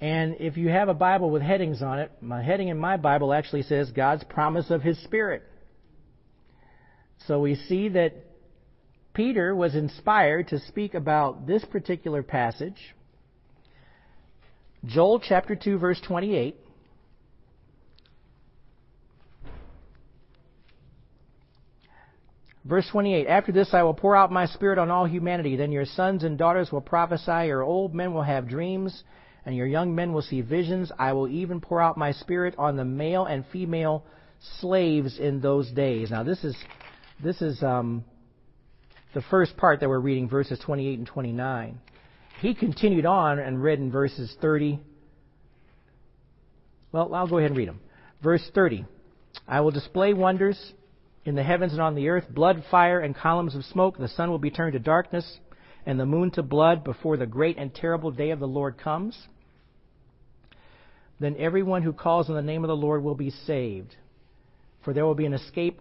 [0.00, 3.32] And if you have a Bible with headings on it, my heading in my Bible
[3.32, 5.42] actually says God's promise of His Spirit.
[7.26, 8.14] So we see that
[9.12, 12.94] Peter was inspired to speak about this particular passage
[14.84, 16.56] Joel chapter 2, verse 28.
[22.68, 25.56] Verse 28 After this I will pour out my spirit on all humanity.
[25.56, 29.04] Then your sons and daughters will prophesy, your old men will have dreams,
[29.46, 30.92] and your young men will see visions.
[30.98, 34.04] I will even pour out my spirit on the male and female
[34.60, 36.10] slaves in those days.
[36.10, 36.56] Now, this is,
[37.22, 38.04] this is um,
[39.14, 41.80] the first part that we're reading, verses 28 and 29
[42.40, 44.78] he continued on and read in verses 30.
[46.92, 47.80] Well, I'll go ahead and read them.
[48.22, 48.84] Verse 30
[49.46, 50.72] I will display wonders
[51.28, 53.98] in the heavens and on the earth blood, fire, and columns of smoke.
[53.98, 55.38] The sun will be turned to darkness
[55.84, 59.28] and the moon to blood before the great and terrible day of the Lord comes.
[61.20, 63.94] Then everyone who calls on the name of the Lord will be saved.
[64.84, 65.80] For there will be an escape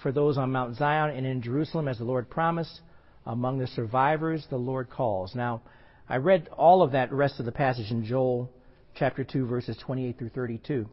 [0.00, 2.80] for those on Mount Zion and in Jerusalem, as the Lord promised.
[3.26, 5.34] Among the survivors, the Lord calls.
[5.34, 5.62] Now,
[6.08, 8.48] I read all of that rest of the passage in Joel
[8.94, 10.88] chapter 2, verses 28 through 32.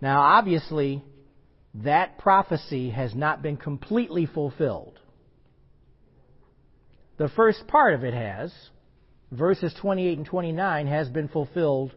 [0.00, 1.02] Now, obviously,
[1.84, 4.98] that prophecy has not been completely fulfilled.
[7.18, 8.52] The first part of it has.
[9.32, 11.94] Verses 28 and 29 has been fulfilled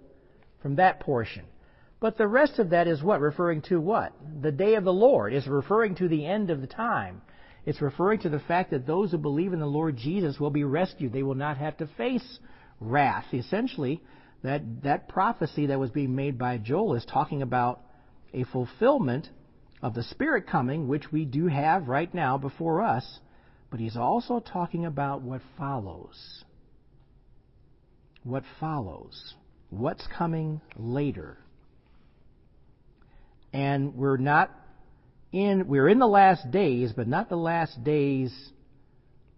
[0.62, 1.46] from that portion.
[2.00, 3.22] But the rest of that is what?
[3.22, 4.14] Referring to what?
[4.42, 7.22] The day of the Lord is referring to the end of the time.
[7.66, 10.64] It's referring to the fact that those who believe in the Lord Jesus will be
[10.64, 11.14] rescued.
[11.14, 12.40] They will not have to face
[12.80, 13.26] wrath.
[13.34, 14.02] Essentially,
[14.44, 17.82] that, that prophecy that was being made by Joel is talking about
[18.34, 19.30] a fulfillment
[19.82, 23.20] of the Spirit coming, which we do have right now before us,
[23.70, 26.44] but he's also talking about what follows.
[28.24, 29.36] What follows.
[29.70, 31.38] What's coming later.
[33.54, 34.52] And we're not
[35.32, 38.34] in, we're in the last days, but not the last days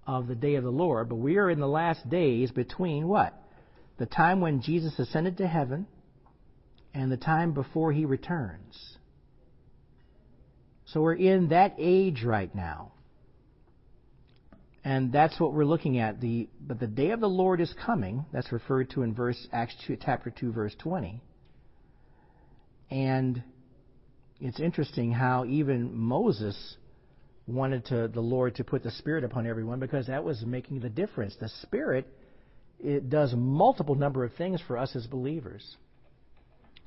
[0.08, 3.34] of the day of the Lord, but we are in the last days between what?
[3.97, 5.86] The time when Jesus ascended to heaven
[6.93, 8.97] and the time before he returns.
[10.91, 12.91] So we're in that age right now.
[14.84, 16.19] And that's what we're looking at.
[16.19, 18.25] The, but the day of the Lord is coming.
[18.34, 21.21] That's referred to in verse Acts 2, chapter 2, verse 20.
[22.89, 23.43] And
[24.39, 26.77] it's interesting how even Moses
[27.45, 30.89] wanted to, the Lord to put the Spirit upon everyone because that was making the
[30.89, 31.36] difference.
[31.39, 32.08] The Spirit
[32.84, 35.77] it does multiple number of things for us as believers.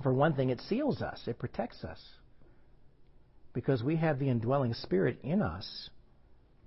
[0.02, 2.00] For one thing, it seals us, it protects us.
[3.54, 5.88] Because we have the indwelling Spirit in us,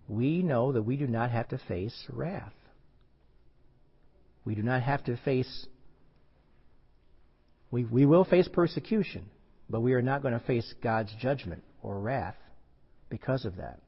[0.08, 2.54] we know that we do not have to face wrath.
[4.46, 5.68] We do not have to face,
[7.70, 9.26] we, we will face persecution,
[9.70, 12.38] but we are not going to face God's judgment or wrath
[13.10, 13.82] because of that.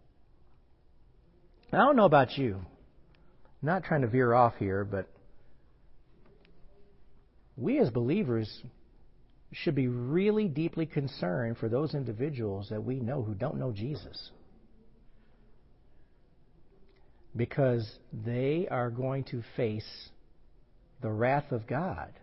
[1.72, 2.56] I don't know about you.
[2.58, 5.08] I'm not trying to veer off here, but
[7.56, 8.62] we as believers
[9.52, 14.32] should be really deeply concerned for those individuals that we know who don't know Jesus.
[17.36, 20.10] Because they are going to face
[21.02, 22.14] the wrath of God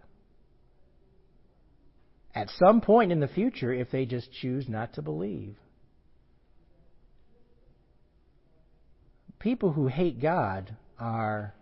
[2.37, 5.57] at some point in the future if they just choose not to believe.
[9.39, 11.55] People who hate God are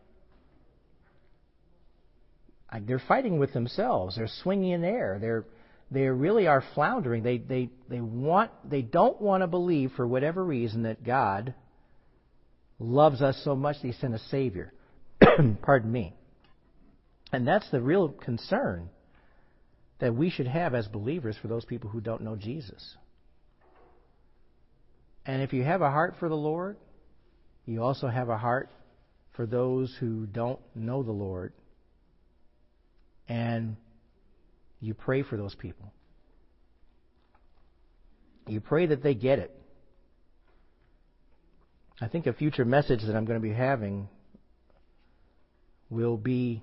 [2.72, 4.16] uh, they're fighting with themselves.
[4.16, 5.18] They're swinging in air.
[5.20, 5.44] They're
[5.94, 7.22] they really are floundering.
[7.22, 11.54] They they they want they don't want to believe for whatever reason that God
[12.78, 14.72] loves us so much that He sent a Savior.
[15.62, 16.14] Pardon me.
[17.32, 18.90] And that's the real concern
[20.00, 22.96] that we should have as believers for those people who don't know Jesus.
[25.26, 26.76] And if you have a heart for the Lord,
[27.64, 28.70] you also have a heart
[29.34, 31.52] for those who don't know the Lord.
[33.28, 33.76] And
[34.84, 35.92] you pray for those people.
[38.46, 39.50] You pray that they get it.
[42.00, 44.08] I think a future message that I'm going to be having
[45.88, 46.62] will be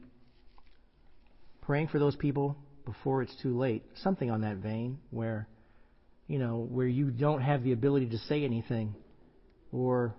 [1.62, 3.84] praying for those people before it's too late.
[4.04, 5.48] Something on that vein where,
[6.28, 8.96] you know, where you don't have the ability to say anything
[9.72, 10.14] or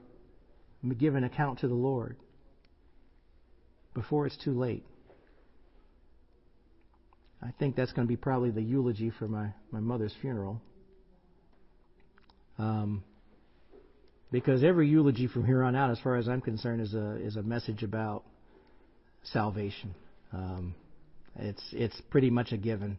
[0.99, 2.17] give an account to the Lord
[3.95, 4.85] before it's too late.
[7.43, 10.61] I think that's going to be probably the eulogy for my, my mother's funeral.
[12.59, 13.03] Um,
[14.31, 17.37] because every eulogy from here on out, as far as I'm concerned, is a is
[17.37, 18.25] a message about
[19.25, 19.95] salvation.
[20.33, 20.75] Um,
[21.37, 22.99] it's it's pretty much a given.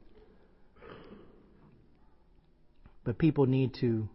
[3.03, 4.07] But people need to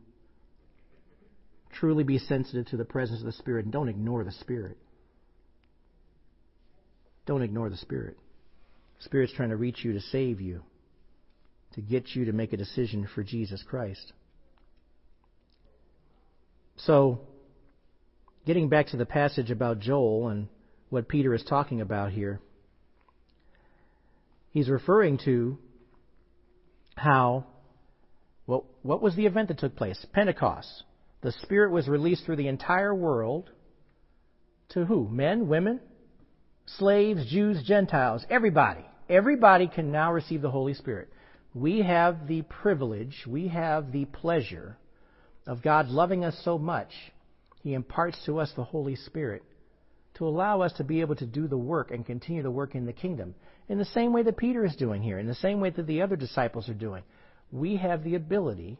[1.72, 4.78] truly be sensitive to the presence of the Spirit and don't ignore the Spirit.
[7.26, 8.16] Don't ignore the Spirit.
[9.00, 10.62] Spirit's trying to reach you to save you,
[11.74, 14.12] to get you to make a decision for Jesus Christ.
[16.76, 17.20] So,
[18.46, 20.48] getting back to the passage about Joel and
[20.90, 22.40] what Peter is talking about here,
[24.50, 25.58] he's referring to
[26.96, 27.46] how,
[28.46, 30.04] well, what was the event that took place?
[30.12, 30.84] Pentecost.
[31.20, 33.50] The Spirit was released through the entire world
[34.70, 35.08] to who?
[35.08, 35.80] Men, women,
[36.76, 38.84] slaves, Jews, Gentiles, everybody.
[39.08, 41.08] Everybody can now receive the Holy Spirit.
[41.54, 44.76] We have the privilege, we have the pleasure
[45.46, 46.90] of God loving us so much,
[47.62, 49.42] He imparts to us the Holy Spirit
[50.14, 52.86] to allow us to be able to do the work and continue the work in
[52.86, 53.34] the kingdom
[53.68, 56.02] in the same way that Peter is doing here, in the same way that the
[56.02, 57.02] other disciples are doing.
[57.52, 58.78] We have the ability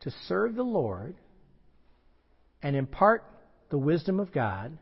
[0.00, 1.14] to serve the Lord
[2.62, 3.24] and impart
[3.70, 4.76] the wisdom of God,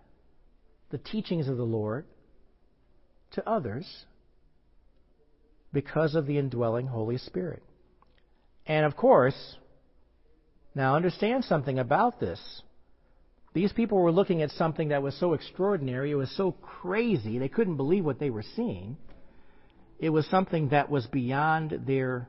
[0.91, 2.05] the teachings of the Lord,
[3.33, 4.05] to others
[5.73, 7.63] because of the indwelling Holy Spirit.
[8.67, 9.57] And of course,
[10.75, 12.63] now understand something about this.
[13.55, 17.49] These people were looking at something that was so extraordinary, it was so crazy, they
[17.49, 18.97] couldn't believe what they were seeing.
[19.99, 22.29] It was something that was beyond their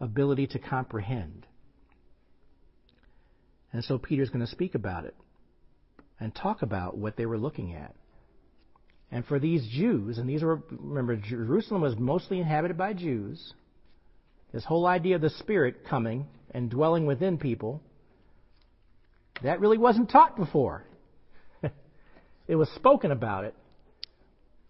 [0.00, 1.46] ability to comprehend.
[3.72, 5.14] And so Peter's going to speak about it
[6.18, 7.94] and talk about what they were looking at.
[9.12, 13.54] And for these Jews, and these were, remember, Jerusalem was mostly inhabited by Jews.
[14.52, 17.82] This whole idea of the Spirit coming and dwelling within people,
[19.42, 20.84] that really wasn't taught before.
[22.48, 23.54] it was spoken about it.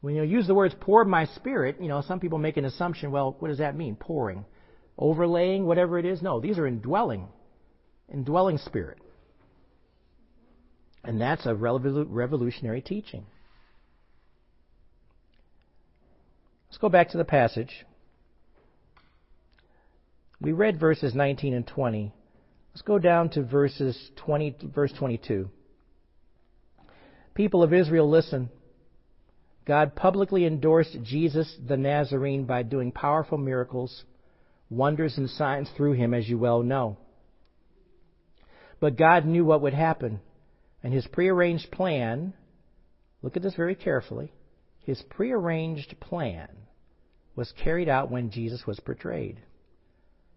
[0.00, 3.10] When you use the words pour my spirit, you know, some people make an assumption,
[3.10, 3.96] well, what does that mean?
[3.96, 4.46] Pouring.
[4.96, 6.22] Overlaying, whatever it is.
[6.22, 7.28] No, these are indwelling.
[8.08, 8.98] Indwelling spirit.
[11.04, 13.26] And that's a revolutionary teaching.
[16.70, 17.84] Let's go back to the passage.
[20.40, 22.12] We read verses 19 and 20.
[22.72, 25.50] Let's go down to verses 20, verse 22.
[27.34, 28.50] People of Israel, listen.
[29.66, 34.04] God publicly endorsed Jesus the Nazarene by doing powerful miracles,
[34.70, 36.98] wonders, and signs through him, as you well know.
[38.78, 40.20] But God knew what would happen,
[40.84, 42.32] and his prearranged plan,
[43.22, 44.32] look at this very carefully,
[44.84, 46.48] his prearranged plan
[47.36, 49.40] was carried out when Jesus was portrayed.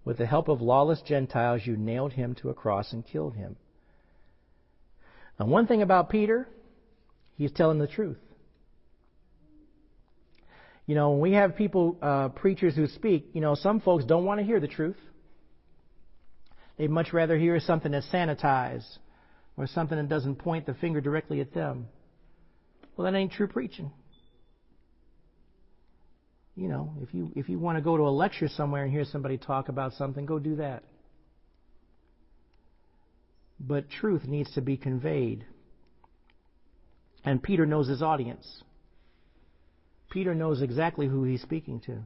[0.05, 3.55] With the help of lawless Gentiles, you nailed him to a cross and killed him.
[5.39, 6.47] Now, one thing about Peter,
[7.35, 8.17] he's telling the truth.
[10.85, 14.25] You know, when we have people, uh, preachers who speak, you know, some folks don't
[14.25, 14.97] want to hear the truth.
[16.77, 18.97] They'd much rather hear something that's sanitized
[19.55, 21.87] or something that doesn't point the finger directly at them.
[22.97, 23.91] Well, that ain't true preaching.
[26.55, 29.05] You know, if you if you want to go to a lecture somewhere and hear
[29.05, 30.83] somebody talk about something, go do that.
[33.59, 35.45] But truth needs to be conveyed.
[37.25, 38.63] And Peter knows his audience.
[40.11, 41.99] Peter knows exactly who he's speaking to.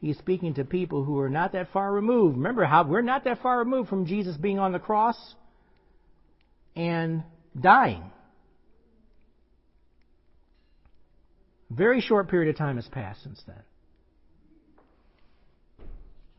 [0.00, 2.36] He's speaking to people who are not that far removed.
[2.36, 5.16] Remember how we're not that far removed from Jesus being on the cross
[6.76, 7.24] and
[7.60, 8.04] dying.
[11.70, 13.62] Very short period of time has passed since then.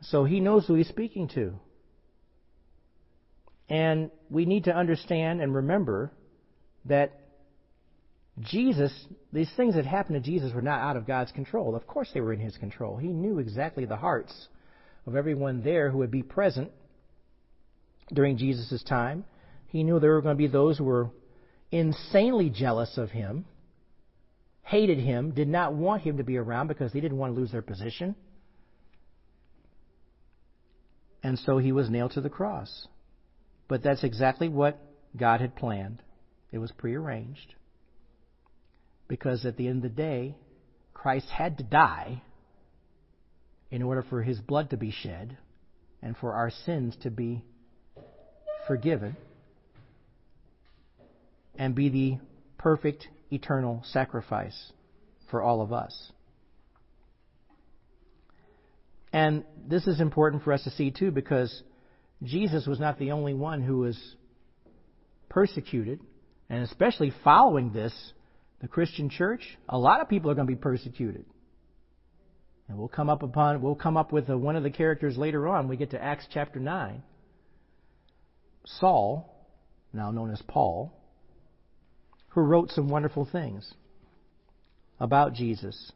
[0.02, 1.54] So he knows who he's speaking to.
[3.68, 6.10] And we need to understand and remember
[6.86, 7.12] that
[8.40, 8.92] Jesus,
[9.32, 11.76] these things that happened to Jesus were not out of God's control.
[11.76, 12.96] Of course they were in his control.
[12.96, 14.48] He knew exactly the hearts
[15.06, 16.70] of everyone there who would be present
[18.12, 19.24] during Jesus' time.
[19.68, 21.10] He knew there were going to be those who were
[21.70, 23.44] insanely jealous of him,
[24.62, 27.52] hated him, did not want him to be around because they didn't want to lose
[27.52, 28.14] their position.
[31.22, 32.86] And so he was nailed to the cross.
[33.68, 34.78] But that's exactly what
[35.16, 36.02] God had planned.
[36.50, 37.54] It was prearranged.
[39.08, 40.36] Because at the end of the day,
[40.94, 42.22] Christ had to die
[43.70, 45.36] in order for his blood to be shed
[46.02, 47.44] and for our sins to be
[48.66, 49.16] forgiven
[51.56, 52.18] and be the
[52.58, 54.72] perfect eternal sacrifice
[55.30, 56.12] for all of us.
[59.12, 61.62] And this is important for us to see too because
[62.22, 63.98] Jesus was not the only one who was
[65.28, 66.00] persecuted,
[66.48, 67.92] and especially following this,
[68.60, 71.24] the Christian church, a lot of people are going to be persecuted.
[72.68, 75.48] And we'll come up upon we'll come up with a, one of the characters later
[75.48, 75.66] on.
[75.66, 77.02] We get to Acts chapter 9.
[78.64, 79.34] Saul,
[79.92, 80.96] now known as Paul,
[82.30, 83.72] who wrote some wonderful things
[84.98, 85.92] about Jesus.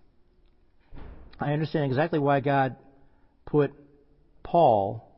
[1.40, 2.76] I understand exactly why God
[3.46, 3.72] put
[4.42, 5.08] Paul,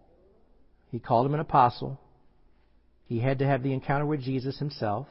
[0.91, 2.01] he called him an apostle.
[3.07, 5.07] He had to have the encounter with Jesus himself.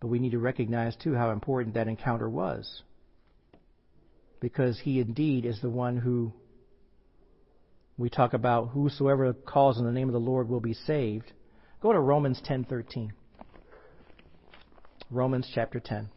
[0.00, 2.82] But we need to recognize, too, how important that encounter was.
[4.40, 6.32] Because he indeed is the one who
[7.96, 11.32] we talk about whosoever calls on the name of the Lord will be saved.
[11.80, 13.12] Go to Romans 10:13.
[15.14, 16.08] Romans chapter 10.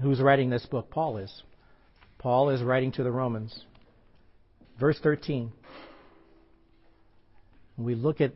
[0.00, 0.90] Who's writing this book?
[0.90, 1.42] Paul is.
[2.16, 3.66] Paul is writing to the Romans.
[4.80, 5.52] Verse 13.
[7.76, 8.32] We look at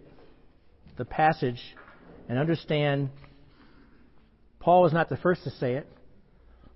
[0.99, 1.63] the passage
[2.29, 3.11] and understand
[4.61, 5.89] Paul is not the first to say it,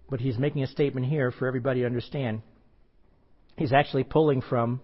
[0.09, 2.43] but he's making a statement here for everybody to understand.
[3.57, 4.81] He's actually pulling from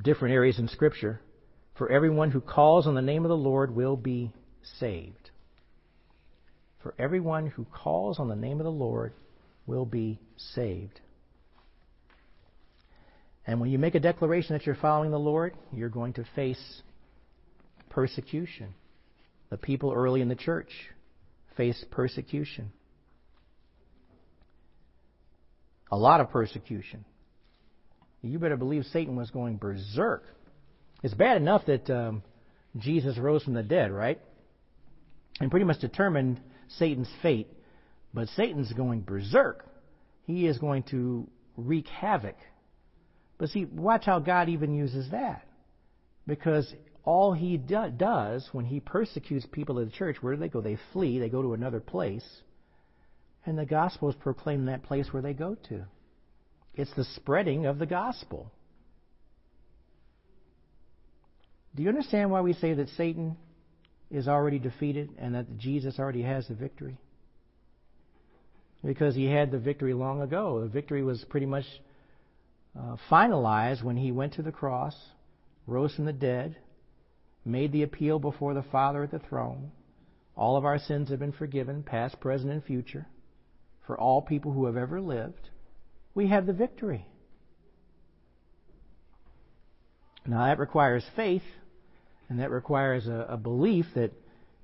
[0.00, 1.20] different areas in Scripture.
[1.76, 4.32] For everyone who calls on the name of the Lord will be
[4.78, 5.30] saved.
[6.82, 9.12] For everyone who calls on the name of the Lord
[9.66, 11.00] will be saved.
[13.46, 16.82] And when you make a declaration that you're following the Lord, you're going to face
[17.98, 18.74] persecution.
[19.50, 20.70] The people early in the church
[21.56, 22.70] faced persecution.
[25.90, 27.04] A lot of persecution.
[28.22, 30.22] You better believe Satan was going berserk.
[31.02, 32.22] It's bad enough that um,
[32.76, 34.20] Jesus rose from the dead, right?
[35.40, 37.48] And pretty much determined Satan's fate.
[38.14, 39.66] But Satan's going berserk.
[40.24, 41.26] He is going to
[41.56, 42.36] wreak havoc.
[43.38, 45.48] But see, watch how God even uses that.
[46.28, 46.72] Because
[47.08, 50.60] all he do- does when he persecutes people of the church, where do they go?
[50.60, 52.42] They flee, they go to another place.
[53.46, 55.86] And the gospel is proclaimed in that place where they go to.
[56.74, 58.52] It's the spreading of the gospel.
[61.74, 63.38] Do you understand why we say that Satan
[64.10, 66.98] is already defeated and that Jesus already has the victory?
[68.84, 70.60] Because he had the victory long ago.
[70.60, 71.64] The victory was pretty much
[72.78, 74.94] uh, finalized when he went to the cross,
[75.66, 76.58] rose from the dead,
[77.44, 79.70] made the appeal before the Father at the throne.
[80.36, 83.06] All of our sins have been forgiven, past, present, and future,
[83.86, 85.50] for all people who have ever lived.
[86.14, 87.06] we have the victory.
[90.26, 91.42] Now, that requires faith,
[92.28, 94.12] and that requires a, a belief that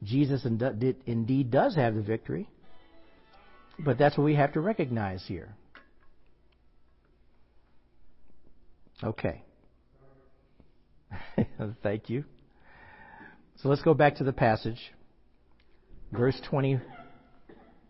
[0.02, 2.48] Jesus indeed does have the victory.
[3.78, 5.56] But that's what we have to recognize here.
[9.02, 9.42] Okay.
[11.82, 12.24] Thank you.
[13.56, 14.92] So let's go back to the passage.
[16.12, 16.80] Verse 20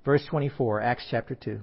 [0.05, 1.61] verse 24, Acts chapter 2.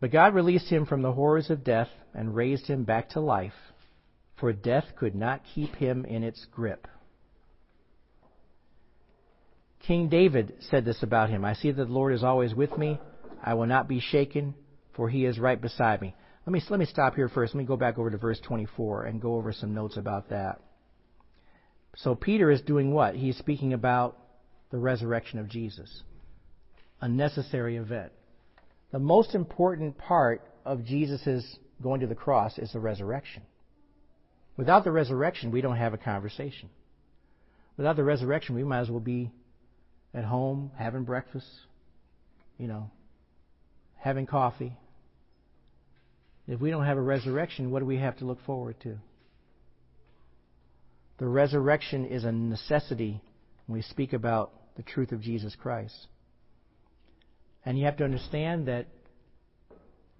[0.00, 3.54] But God released him from the horrors of death and raised him back to life,
[4.38, 6.86] for death could not keep him in its grip.
[9.86, 12.98] King David said this about him I see that the Lord is always with me.
[13.42, 14.54] I will not be shaken,
[14.94, 16.14] for he is right beside me.
[16.46, 17.54] Let me, let me stop here first.
[17.54, 20.60] Let me go back over to verse 24 and go over some notes about that.
[21.96, 23.14] So Peter is doing what?
[23.14, 24.18] He's speaking about
[24.70, 26.02] the resurrection of Jesus,
[27.00, 28.12] a necessary event.
[28.92, 33.42] The most important part of Jesus' going to the cross is the resurrection.
[34.56, 36.68] Without the resurrection, we don't have a conversation.
[37.76, 39.30] Without the resurrection, we might as well be
[40.12, 41.46] at home having breakfast,
[42.56, 42.90] you know,
[43.96, 44.76] having coffee.
[46.46, 48.98] If we don't have a resurrection, what do we have to look forward to?
[51.18, 53.22] The resurrection is a necessity
[53.66, 56.08] when we speak about the truth of Jesus Christ.
[57.64, 58.86] And you have to understand that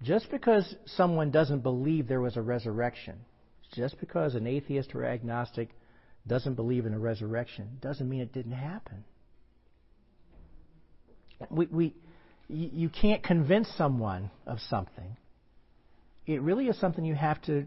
[0.01, 3.15] just because someone doesn't believe there was a resurrection,
[3.73, 5.69] just because an atheist or agnostic
[6.27, 9.03] doesn't believe in a resurrection, doesn't mean it didn't happen.
[11.49, 11.95] We, we,
[12.47, 15.17] you can't convince someone of something.
[16.25, 17.65] It really is something you have to.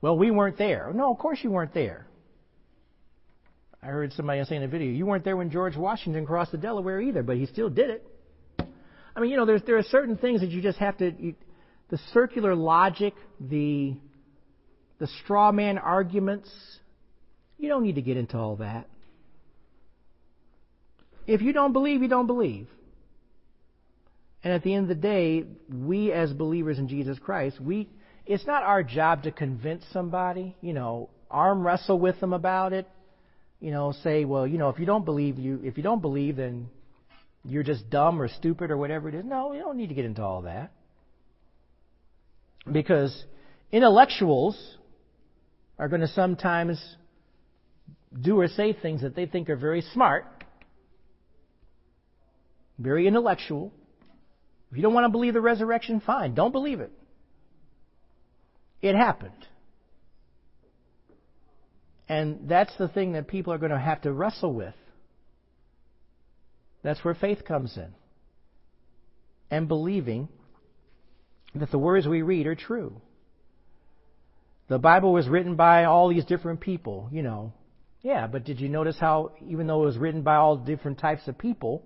[0.00, 0.90] Well, we weren't there.
[0.94, 2.06] No, of course you weren't there.
[3.84, 6.58] I heard somebody say in a video, you weren't there when George Washington crossed the
[6.58, 8.06] Delaware either, but he still did it.
[9.14, 11.12] I mean, you know, there's, there are certain things that you just have to.
[11.18, 11.34] You,
[11.90, 13.94] the circular logic, the
[14.98, 16.50] the straw man arguments.
[17.58, 18.88] You don't need to get into all that.
[21.26, 22.68] If you don't believe, you don't believe.
[24.42, 27.88] And at the end of the day, we as believers in Jesus Christ, we
[28.24, 32.88] it's not our job to convince somebody, you know, arm wrestle with them about it,
[33.60, 36.36] you know, say, well, you know, if you don't believe you if you don't believe
[36.36, 36.68] then
[37.44, 39.24] you're just dumb or stupid or whatever it is.
[39.24, 40.72] No, you don't need to get into all that.
[42.70, 43.24] Because
[43.70, 44.56] intellectuals
[45.78, 46.82] are going to sometimes
[48.18, 50.24] do or say things that they think are very smart,
[52.78, 53.72] very intellectual,
[54.70, 56.34] if you don't want to believe the resurrection, fine.
[56.34, 56.92] Don't believe it.
[58.80, 59.46] It happened.
[62.08, 64.74] And that's the thing that people are going to have to wrestle with.
[66.82, 67.94] That's where faith comes in.
[69.50, 70.28] And believing
[71.54, 73.00] that the words we read are true.
[74.68, 77.52] The Bible was written by all these different people, you know.
[78.02, 81.26] Yeah, but did you notice how, even though it was written by all different types
[81.26, 81.82] of people,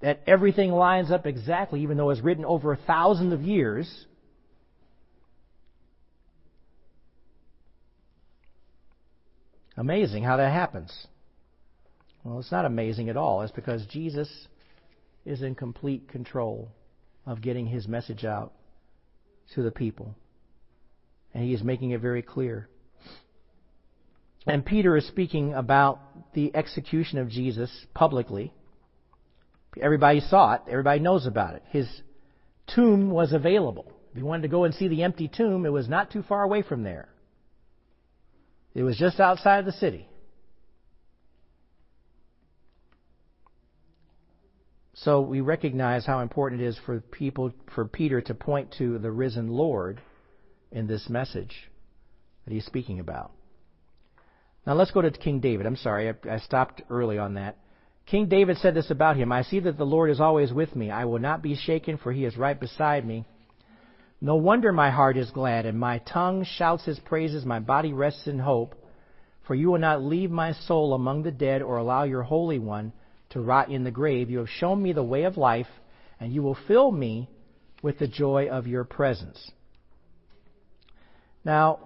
[0.00, 4.06] that everything lines up exactly, even though it's written over a thousand of years.
[9.78, 11.06] Amazing how that happens.
[12.24, 13.42] Well, it's not amazing at all.
[13.42, 14.28] It's because Jesus
[15.24, 16.72] is in complete control
[17.24, 18.52] of getting his message out
[19.54, 20.16] to the people.
[21.32, 22.68] And he is making it very clear.
[24.48, 26.00] And Peter is speaking about
[26.34, 28.52] the execution of Jesus publicly.
[29.80, 30.62] Everybody saw it.
[30.68, 31.62] Everybody knows about it.
[31.70, 31.86] His
[32.74, 33.92] tomb was available.
[34.10, 36.42] If you wanted to go and see the empty tomb, it was not too far
[36.42, 37.08] away from there.
[38.78, 40.08] It was just outside the city.
[44.94, 49.10] So we recognize how important it is for people, for Peter to point to the
[49.10, 50.00] risen Lord
[50.70, 51.68] in this message
[52.44, 53.32] that he's speaking about.
[54.64, 55.66] Now let's go to King David.
[55.66, 57.58] I'm sorry, I, I stopped early on that.
[58.06, 60.88] King David said this about him I see that the Lord is always with me.
[60.88, 63.26] I will not be shaken, for he is right beside me.
[64.20, 67.44] No wonder my heart is glad, and my tongue shouts his praises.
[67.44, 68.74] My body rests in hope.
[69.46, 72.92] For you will not leave my soul among the dead or allow your Holy One
[73.30, 74.28] to rot in the grave.
[74.28, 75.68] You have shown me the way of life,
[76.20, 77.30] and you will fill me
[77.82, 79.52] with the joy of your presence.
[81.44, 81.78] Now,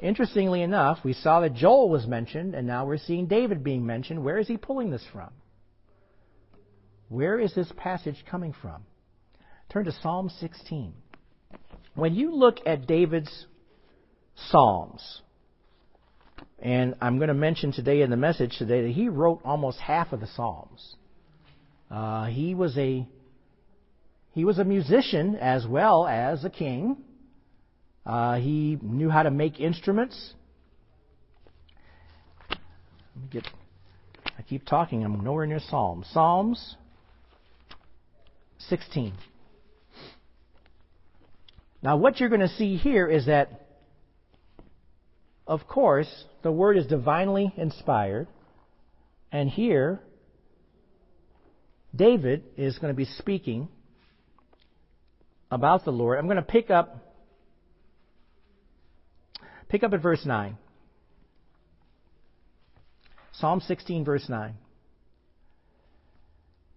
[0.00, 4.22] interestingly enough, we saw that Joel was mentioned, and now we're seeing David being mentioned.
[4.22, 5.30] Where is he pulling this from?
[7.08, 8.82] Where is this passage coming from?
[9.70, 10.92] Turn to Psalm 16.
[11.98, 13.46] When you look at David's
[14.36, 15.20] Psalms,
[16.60, 20.12] and I'm going to mention today in the message today that he wrote almost half
[20.12, 20.94] of the Psalms.
[21.90, 23.04] Uh, he was a
[24.30, 26.98] he was a musician as well as a king.
[28.06, 30.34] Uh, he knew how to make instruments.
[33.28, 33.44] Get,
[34.38, 35.04] I keep talking.
[35.04, 36.06] I'm nowhere near Psalms.
[36.12, 36.76] Psalms
[38.68, 39.14] 16.
[41.82, 43.66] Now, what you're going to see here is that,
[45.46, 46.08] of course,
[46.42, 48.26] the word is divinely inspired.
[49.30, 50.00] And here,
[51.94, 53.68] David is going to be speaking
[55.50, 56.18] about the Lord.
[56.18, 57.04] I'm going to pick up
[59.68, 60.56] pick up at verse 9.
[63.32, 64.54] Psalm 16 verse 9.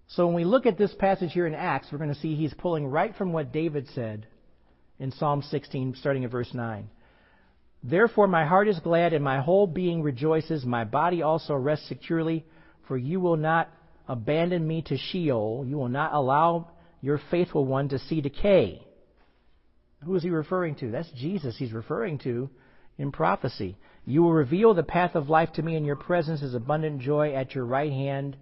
[0.08, 2.54] So when we look at this passage here in Acts, we're going to see he's
[2.54, 4.28] pulling right from what David said
[5.02, 6.88] in Psalm 16 starting at verse 9.
[7.84, 12.45] Therefore my heart is glad and my whole being rejoices, my body also rests securely,
[12.88, 13.68] for you will not
[14.08, 16.70] abandon me to Sheol, you will not allow
[17.02, 18.86] your faithful one to see decay.
[20.06, 20.91] Who is he referring to?
[20.91, 22.49] That's Jesus he's referring to
[22.99, 23.78] in prophecy.
[24.06, 27.34] You will reveal the path of life to me, and your presence is abundant joy.
[27.34, 28.36] At your right hand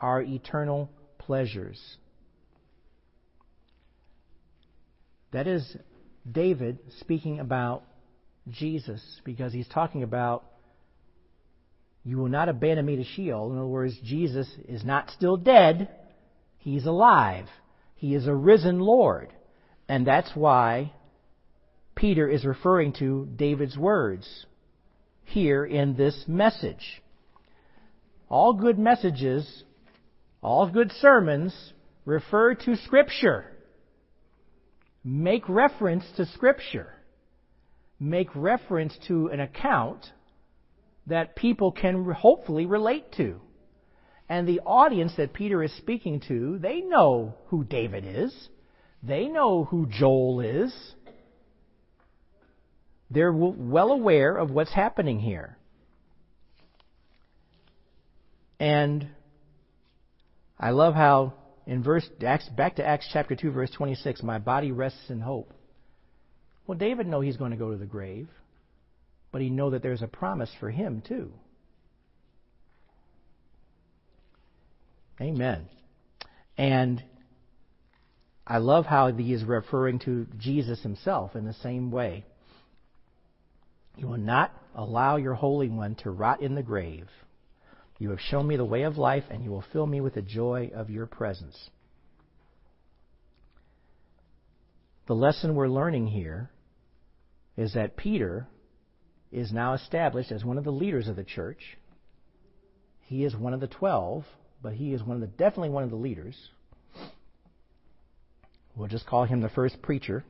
[0.00, 1.80] are eternal pleasures.
[5.32, 5.76] That is
[6.30, 7.82] David speaking about
[8.48, 10.44] Jesus because he's talking about
[12.04, 13.50] you will not abandon me to Sheol.
[13.50, 15.88] In other words, Jesus is not still dead,
[16.58, 17.46] he's alive.
[17.94, 19.32] He is a risen Lord.
[19.88, 20.92] And that's why
[21.94, 24.46] Peter is referring to David's words
[25.24, 27.02] here in this message.
[28.28, 29.64] All good messages,
[30.42, 31.72] all good sermons
[32.04, 33.53] refer to Scripture.
[35.04, 36.94] Make reference to Scripture.
[38.00, 40.06] Make reference to an account
[41.06, 43.40] that people can hopefully relate to.
[44.28, 48.34] And the audience that Peter is speaking to, they know who David is.
[49.02, 50.74] They know who Joel is.
[53.10, 55.58] They're well aware of what's happening here.
[58.58, 59.08] And
[60.58, 61.34] I love how
[61.66, 65.52] in verse back to Acts chapter 2 verse 26 my body rests in hope.
[66.66, 68.28] Well David know he's going to go to the grave
[69.34, 71.32] but he know that there's a promise for him too.
[75.20, 75.66] Amen.
[76.56, 77.02] And
[78.46, 82.24] I love how he is referring to Jesus himself in the same way.
[83.96, 87.08] You will not allow your Holy One to rot in the grave.
[87.98, 90.22] You have shown me the way of life, and you will fill me with the
[90.22, 91.70] joy of your presence.
[95.06, 96.50] The lesson we're learning here
[97.56, 98.48] is that Peter
[99.30, 101.76] is now established as one of the leaders of the church.
[103.02, 104.24] He is one of the twelve,
[104.62, 106.36] but he is one of the definitely one of the leaders.
[108.74, 110.24] We'll just call him the first preacher.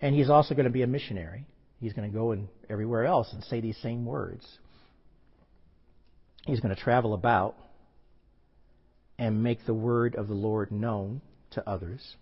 [0.00, 1.46] And he's also going to be a missionary.
[1.78, 4.46] He's going to go in everywhere else and say these same words.
[6.50, 7.54] He's going to travel about
[9.16, 11.20] and make the word of the Lord known
[11.52, 12.16] to others.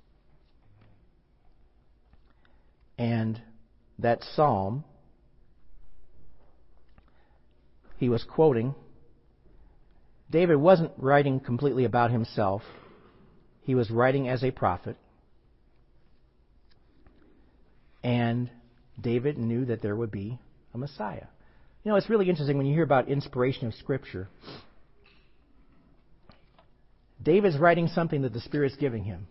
[2.98, 3.40] And
[3.98, 4.84] that psalm
[7.96, 8.74] he was quoting,
[10.30, 12.60] David wasn't writing completely about himself.
[13.62, 14.98] He was writing as a prophet.
[18.04, 18.50] And
[19.00, 20.38] David knew that there would be
[20.74, 21.28] a Messiah.
[21.88, 24.28] You know, it's really interesting when you hear about inspiration of Scripture.
[27.22, 29.26] David's writing something that the Spirit's giving him.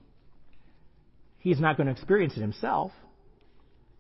[1.38, 2.94] He's not going to experience it himself.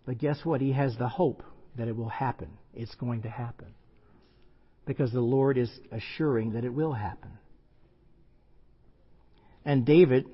[0.07, 0.59] But guess what?
[0.59, 1.43] He has the hope
[1.77, 2.49] that it will happen.
[2.73, 3.67] It's going to happen.
[4.87, 7.33] Because the Lord is assuring that it will happen.
[9.65, 10.25] And David,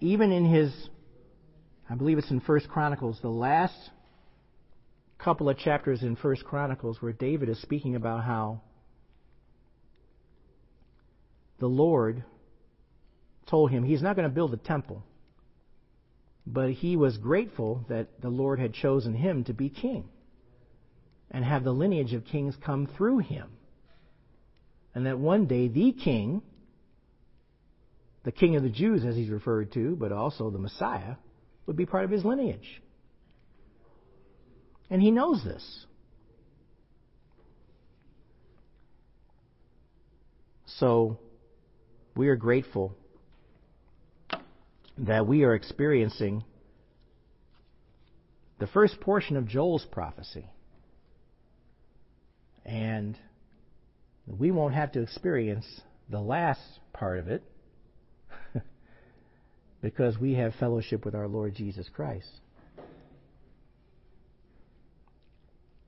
[0.00, 0.74] even in his,
[1.88, 3.78] I believe it's in First Chronicles, the last
[5.18, 8.60] couple of chapters in First Chronicles where David is speaking about how
[11.58, 12.22] the Lord
[13.46, 15.02] told him he's not going to build a temple.
[16.46, 20.08] But he was grateful that the Lord had chosen him to be king
[21.30, 23.48] and have the lineage of kings come through him.
[24.94, 26.42] And that one day the king,
[28.24, 31.16] the king of the Jews as he's referred to, but also the Messiah,
[31.66, 32.80] would be part of his lineage.
[34.90, 35.86] And he knows this.
[40.78, 41.18] So
[42.14, 42.94] we are grateful
[44.98, 46.44] that we are experiencing
[48.58, 50.46] the first portion of Joel's prophecy.
[52.64, 53.16] And
[54.26, 55.66] we won't have to experience
[56.10, 56.60] the last
[56.92, 57.42] part of it
[59.82, 62.28] because we have fellowship with our Lord Jesus Christ.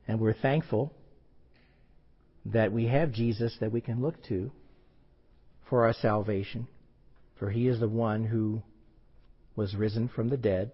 [0.08, 0.92] And we're thankful
[2.46, 4.50] that we have Jesus that we can look to
[5.68, 6.66] for our salvation,
[7.38, 8.62] for he is the one who
[9.54, 10.72] was risen from the dead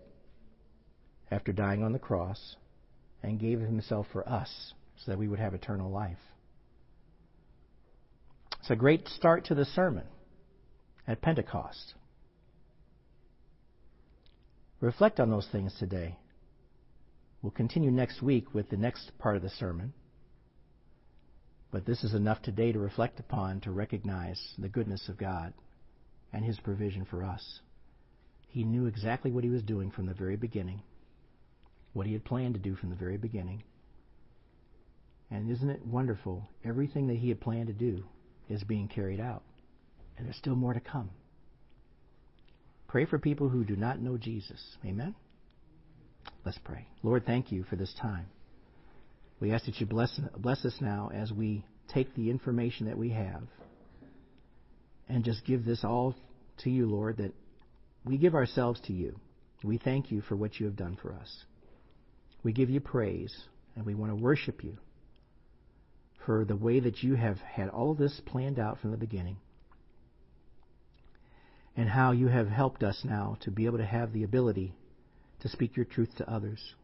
[1.30, 2.56] after dying on the cross
[3.22, 4.72] and gave himself for us
[5.04, 6.18] so that we would have eternal life.
[8.60, 10.04] It's a great start to the sermon
[11.08, 11.94] at Pentecost.
[14.80, 16.16] Reflect on those things today.
[17.44, 19.92] We'll continue next week with the next part of the sermon.
[21.70, 25.52] But this is enough today to reflect upon, to recognize the goodness of God
[26.32, 27.60] and His provision for us.
[28.48, 30.80] He knew exactly what He was doing from the very beginning,
[31.92, 33.62] what He had planned to do from the very beginning.
[35.30, 36.48] And isn't it wonderful?
[36.64, 38.04] Everything that He had planned to do
[38.48, 39.42] is being carried out.
[40.16, 41.10] And there's still more to come.
[42.88, 44.78] Pray for people who do not know Jesus.
[44.82, 45.14] Amen?
[46.44, 46.86] Let's pray.
[47.02, 48.26] Lord, thank you for this time.
[49.40, 53.10] We ask that you bless, bless us now as we take the information that we
[53.10, 53.42] have
[55.08, 56.14] and just give this all
[56.58, 57.32] to you, Lord, that
[58.04, 59.18] we give ourselves to you.
[59.62, 61.44] We thank you for what you have done for us.
[62.42, 63.34] We give you praise
[63.74, 64.76] and we want to worship you
[66.24, 69.36] for the way that you have had all this planned out from the beginning
[71.76, 74.74] and how you have helped us now to be able to have the ability
[75.44, 76.74] to speak your truth to others.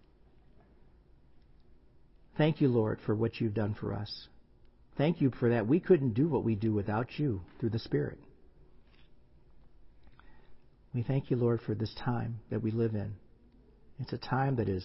[2.37, 4.29] Thank you, Lord, for what you've done for us.
[4.99, 5.67] Thank you for that.
[5.67, 8.19] We couldn't do what we do without you through the Spirit.
[10.95, 13.15] We thank you, Lord, for this time that we live in.
[13.99, 14.85] It's a time that is,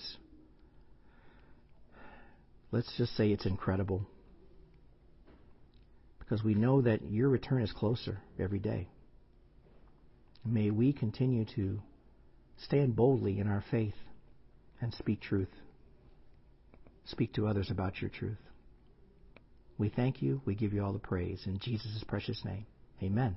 [2.71, 4.07] let's just say it's incredible.
[6.19, 8.87] Because we know that your return is closer every day.
[10.45, 11.81] May we continue to
[12.57, 13.95] stand boldly in our faith
[14.81, 15.49] and speak truth.
[17.05, 18.37] Speak to others about your truth.
[19.77, 20.41] We thank you.
[20.45, 21.43] We give you all the praise.
[21.45, 22.65] In Jesus' precious name,
[23.03, 23.35] amen.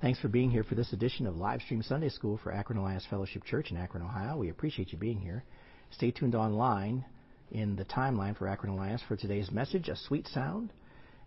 [0.00, 3.44] Thanks for being here for this edition of Livestream Sunday School for Akron Alliance Fellowship
[3.44, 4.36] Church in Akron, Ohio.
[4.36, 5.44] We appreciate you being here.
[5.90, 7.04] Stay tuned online
[7.50, 10.72] in the timeline for Akron Alliance for today's message, A Sweet Sound.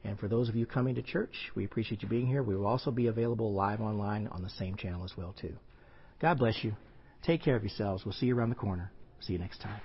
[0.04, 2.44] And for those of you coming to church, we appreciate you being here.
[2.44, 5.56] We will also be available live online on the same channel as well too.
[6.20, 6.76] God bless you.
[7.24, 8.06] Take care of yourselves.
[8.06, 8.92] We'll see you around the corner.
[9.22, 9.82] See you next time.